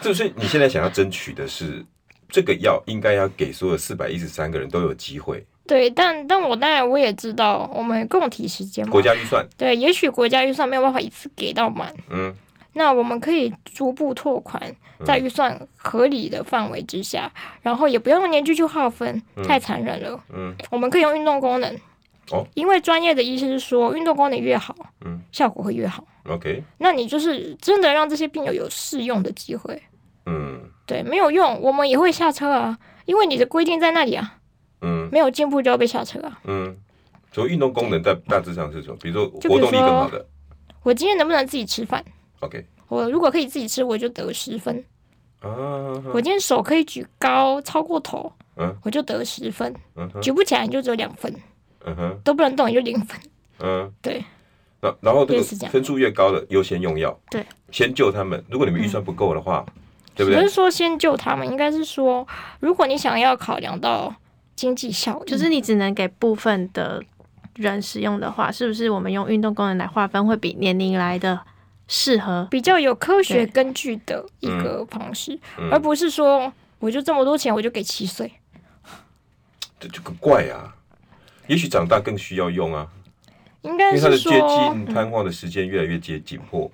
[0.00, 1.84] 就是 你现在想要争取的是
[2.28, 5.46] 这个药应该要给所有四百一十三个人都有机会。
[5.66, 12.32] 对，但但我当然我也知道，我们共体时间嘛，国家预算，对，也许国家预算没有办法一次给到满，嗯，
[12.76, 14.60] 那我们可以逐步拓宽，
[15.04, 21.74] 在预算合理的范围之下，嗯、然后也不要用年纪去划分，太残忍了，嗯，我们可以用运动功能，
[22.30, 29.82] 哦，因为专业的医师是说，运动功能越好，嗯，效果会越好，OK，那你就是真的让这些病友有试用的机会，
[30.26, 34.34] 嗯，对，没有用，我们也会下车啊，因为你的规定在那里啊。
[34.82, 36.38] 嗯，没有进步就要被下车啊。
[36.44, 36.76] 嗯，
[37.32, 38.96] 所以运动功能在大致上是什么？
[39.00, 40.24] 比如说活动力更好的。
[40.82, 42.04] 我今天能不能自己吃饭
[42.40, 42.66] ？OK。
[42.88, 44.84] 我如果可以自己吃，我就得十分。
[45.40, 45.48] 啊。
[46.12, 49.74] 我今天手可以举高超过头，嗯，我就得十分。
[49.96, 50.10] 嗯。
[50.20, 51.34] 举不起来你就只有两分。
[51.84, 52.20] 嗯哼。
[52.24, 53.20] 都不能动你就零分。
[53.60, 53.92] 嗯。
[54.00, 54.24] 对。
[54.80, 57.18] 那然后这个分数越高的优先用药。
[57.30, 57.44] 对。
[57.70, 58.44] 先救他们。
[58.50, 59.64] 如果你们预算不够的话，
[60.14, 60.40] 对不对？
[60.40, 62.26] 不是说先救他们，应该是说，
[62.60, 64.14] 如果你想要考量到。
[64.56, 67.04] 经济效益就是你只能给部分的
[67.56, 71.38] 人使用的话，是不是我们用运动功能来划分会比年龄来的
[71.86, 75.38] 适合，比较有科学根据的一个方式，
[75.70, 78.32] 而不是说我就这么多钱我就给七岁，
[79.78, 80.74] 这就很怪啊！
[81.46, 82.88] 也许长大更需要用啊，
[83.62, 86.70] 应该是说因为他的接近瘫痪的时间越来越接紧迫。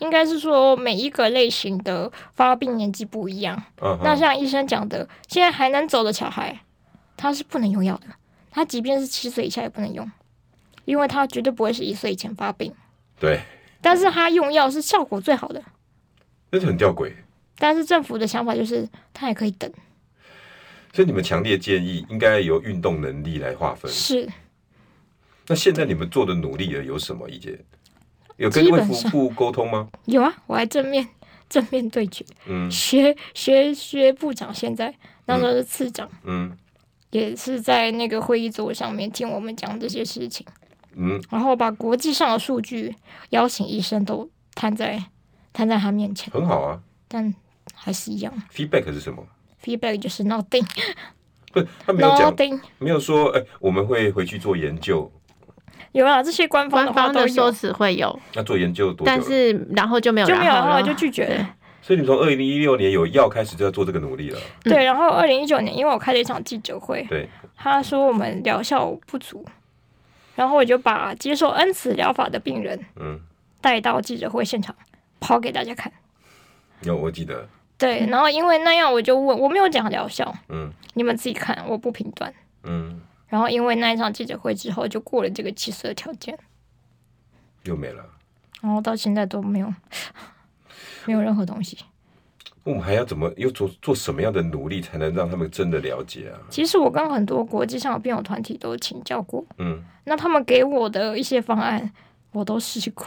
[0.00, 3.62] 应该是说每一个类型的发病年纪不一样。
[4.02, 6.60] 那像医生讲的，现在还能走的小孩。
[7.16, 8.08] 他是不能用药的，
[8.50, 10.10] 他即便是七岁以下也不能用，
[10.84, 12.74] 因为他绝对不会是一岁以前发病。
[13.20, 13.40] 对，
[13.84, 15.62] 但是他用药是效果最好的，
[16.50, 17.12] 那就很吊诡。
[17.56, 19.70] 但是政府的想法就是他也可以等，
[20.92, 23.92] 所以你们强烈建议应该由运动能力来划分。
[23.92, 24.28] 是。
[25.46, 27.62] 那现在你们做的努力有什么意见？
[28.36, 29.88] 有跟卫福部沟通吗？
[30.06, 31.06] 有啊，我还正面
[31.48, 32.24] 正面对决。
[32.46, 34.92] 嗯，学学学部长现在
[35.26, 36.08] 那时候是次长。
[36.24, 36.48] 嗯。
[36.48, 36.58] 嗯
[37.10, 40.44] 也是在那个会议桌上面听我们讲这些事情，
[40.96, 42.94] 嗯，然后把国际上的数据
[43.30, 45.02] 邀请医生都摊在
[45.52, 47.34] 摊在他面前，很好啊，但
[47.74, 48.32] 还是一样。
[48.52, 49.26] Feedback 是什么
[49.62, 50.66] ？Feedback 就是 nothing，
[51.52, 55.10] 不，他没有讲，nothing，没有说，哎，我们会回去做研究。
[55.92, 59.04] 有啊，这些官方的话官方的说辞会有，那做研究多久？
[59.06, 61.56] 但是然后就没有，就没有，然后就拒绝了。
[61.80, 64.40] 所以你从二零一六年有药开始就要做这个努力了。
[64.62, 69.44] 对，然后二零一九年，因为我开了一场记者会，对，他说我们疗效不足，
[70.34, 73.20] 然后我就把接受恩慈疗法的病人，嗯，
[73.60, 74.74] 带到记者会现场，
[75.20, 75.92] 跑给大家看。
[76.82, 77.48] 有，我记得。
[77.76, 82.32] 对，然后因为那样，我就问，我没有讲疗效，嗯，你们自己看，我不评断，
[82.62, 83.00] 嗯。
[83.28, 86.38] 然后因为那一场记者会之后，就过了这个七十二条件，
[87.64, 88.04] 又没了，
[88.60, 89.72] 然后到现在都没有。
[91.06, 91.76] 没有任何东西，
[92.64, 96.40] 我们还要怎么又做做什么样的努力，才能让他们真的了解啊？
[96.48, 101.92] 其实我跟很多国际上的辩友团体都请教过，嗯，那他们给我的一些方案，
[102.32, 103.06] 我都试过。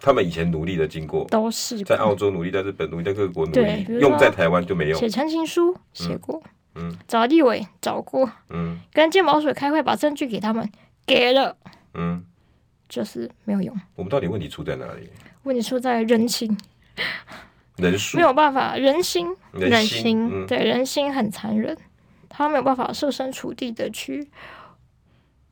[0.00, 4.96] 他们以前努力的经过，都试过，在澳洲努力，在日本努力，在各国努力，用在台湾就没有。
[4.96, 6.42] 写陈情书写过，
[6.74, 10.66] 嗯，找立委找过，嗯，跟健保署开会把证据给他们，
[11.04, 11.54] 给了，
[11.92, 12.24] 嗯，
[12.88, 13.78] 就是没有用。
[13.94, 15.10] 我们到底问题出在哪里？
[15.42, 16.56] 问题出在人情。
[17.80, 18.16] 人数。
[18.16, 21.76] 没有办法，人心，人心，嗯、对，人心很残忍，
[22.28, 24.28] 他没有办法设身处地的去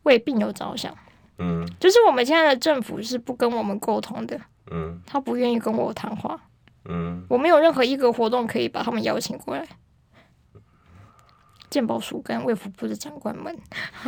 [0.02, 0.94] 为病友着想。
[1.38, 6.40] 嗯，就是我们现在的政府是不跟我们沟通的，嗯，他不愿意跟我谈话，
[6.86, 9.64] 嗯，我没有任何一个活动可以把他们邀请过来。
[11.70, 13.56] 健保署跟卫福部的长官们，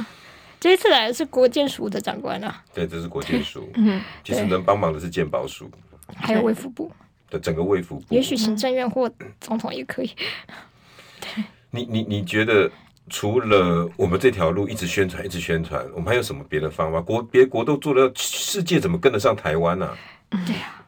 [0.59, 5.71] 这一次来的是国健署的长官啊，对，这是国健署，嗯，其实能帮忙的是健保署，
[6.17, 6.91] 还有卫福部。
[7.31, 9.11] 的整个卫福部，也许行政院或
[9.41, 10.11] 总统也可以。
[11.21, 12.71] 对，你你你觉得
[13.09, 17.01] 除了我们这条路一直宣传，一直宣传，我们还有什么别的方法？
[17.01, 19.87] 国别国都做了，世界怎么跟得上台湾呢？
[19.87, 19.97] 啊？
[20.47, 20.85] 对啊，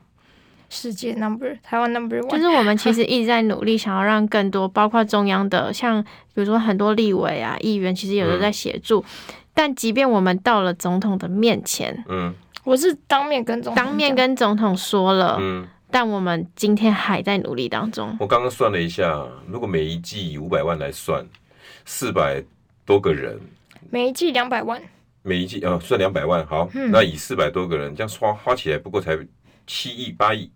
[0.71, 9.01] 世界 number，台湾 number one，就是我们其实一直在努力，想要让更多，包括中央的，像比如说很多立委啊、议员，其实有的在协助。
[9.01, 12.33] 嗯、但即便我们到了总统的面前，嗯，
[12.65, 15.67] 我是当面跟总统当面跟总统说了，嗯。
[15.93, 18.17] 但我们今天还在努力当中。
[18.19, 21.25] 我刚刚算了一下，如果每一季以五百万来算，
[21.85, 22.43] 四百
[22.87, 23.39] 多个人，
[23.91, 24.83] 每一季两百万，
[25.23, 29.17] 每一季啊、哦、算两百万，好，嗯、那以四百多个人这样花花起来，不过才
[29.67, 30.51] 七亿八亿。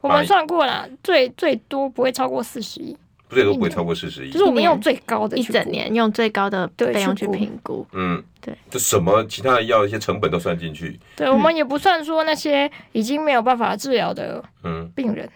[0.00, 2.96] 我们算过了，最最多不会超过四十亿。
[3.28, 14.90] 最多不会超过四十亿，就是我们用最高的一整年用最高的费用去评估，嗯，对，就什么其他的药一些成本都算进去，对，我们也不算说那些已经没有办法治疗的嗯。
[14.94, 15.28] 病人，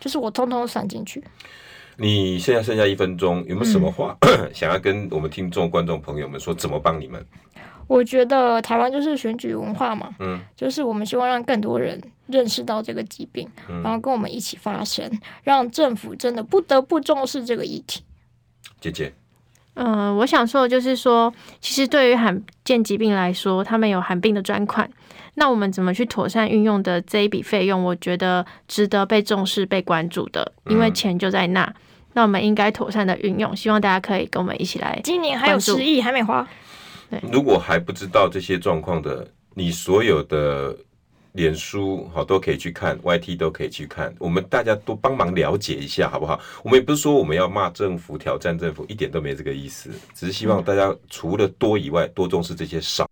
[0.00, 1.22] 就是我通通算进去。
[1.96, 6.54] 你现在剩下一分钟，有没有什么话、嗯、 想要跟我们听众、观众朋友们说？
[6.54, 7.22] 怎么帮你们？
[7.86, 12.00] 我觉得台湾就是选举文化嘛，嗯，就是我们希望让更多人
[12.32, 15.08] 认识到这个疾病，嗯、然后跟我们一起发声，
[15.44, 18.02] 让政府真的不得不重视这个议题。
[18.80, 19.12] 姐姐，
[19.74, 24.90] 嗯、呃，我想说的就是说，其实对于罕见疾病来说，他们有罕病的专款，
[25.34, 31.74] 那我们怎么去妥善运用的这一笔费用，我觉得值得被重视、被关注的，因为钱就在那，嗯、
[32.14, 33.54] 那我们应该妥善的运用。
[33.54, 35.00] 希望大家可以跟我们一起来。
[35.04, 36.46] 今年还有十亿还没花。
[37.30, 40.74] 如果还不知道这些状况的，你所有的
[41.32, 46.38] 脸书好都可以去看，YT 都可以去看，我们大家都帮忙了解一下，好不好？
[46.62, 53.08] 我们也不是说我们要骂政府、挑战政府，一点都没这个意思，只是希望大家除了多以外，多重视这些少。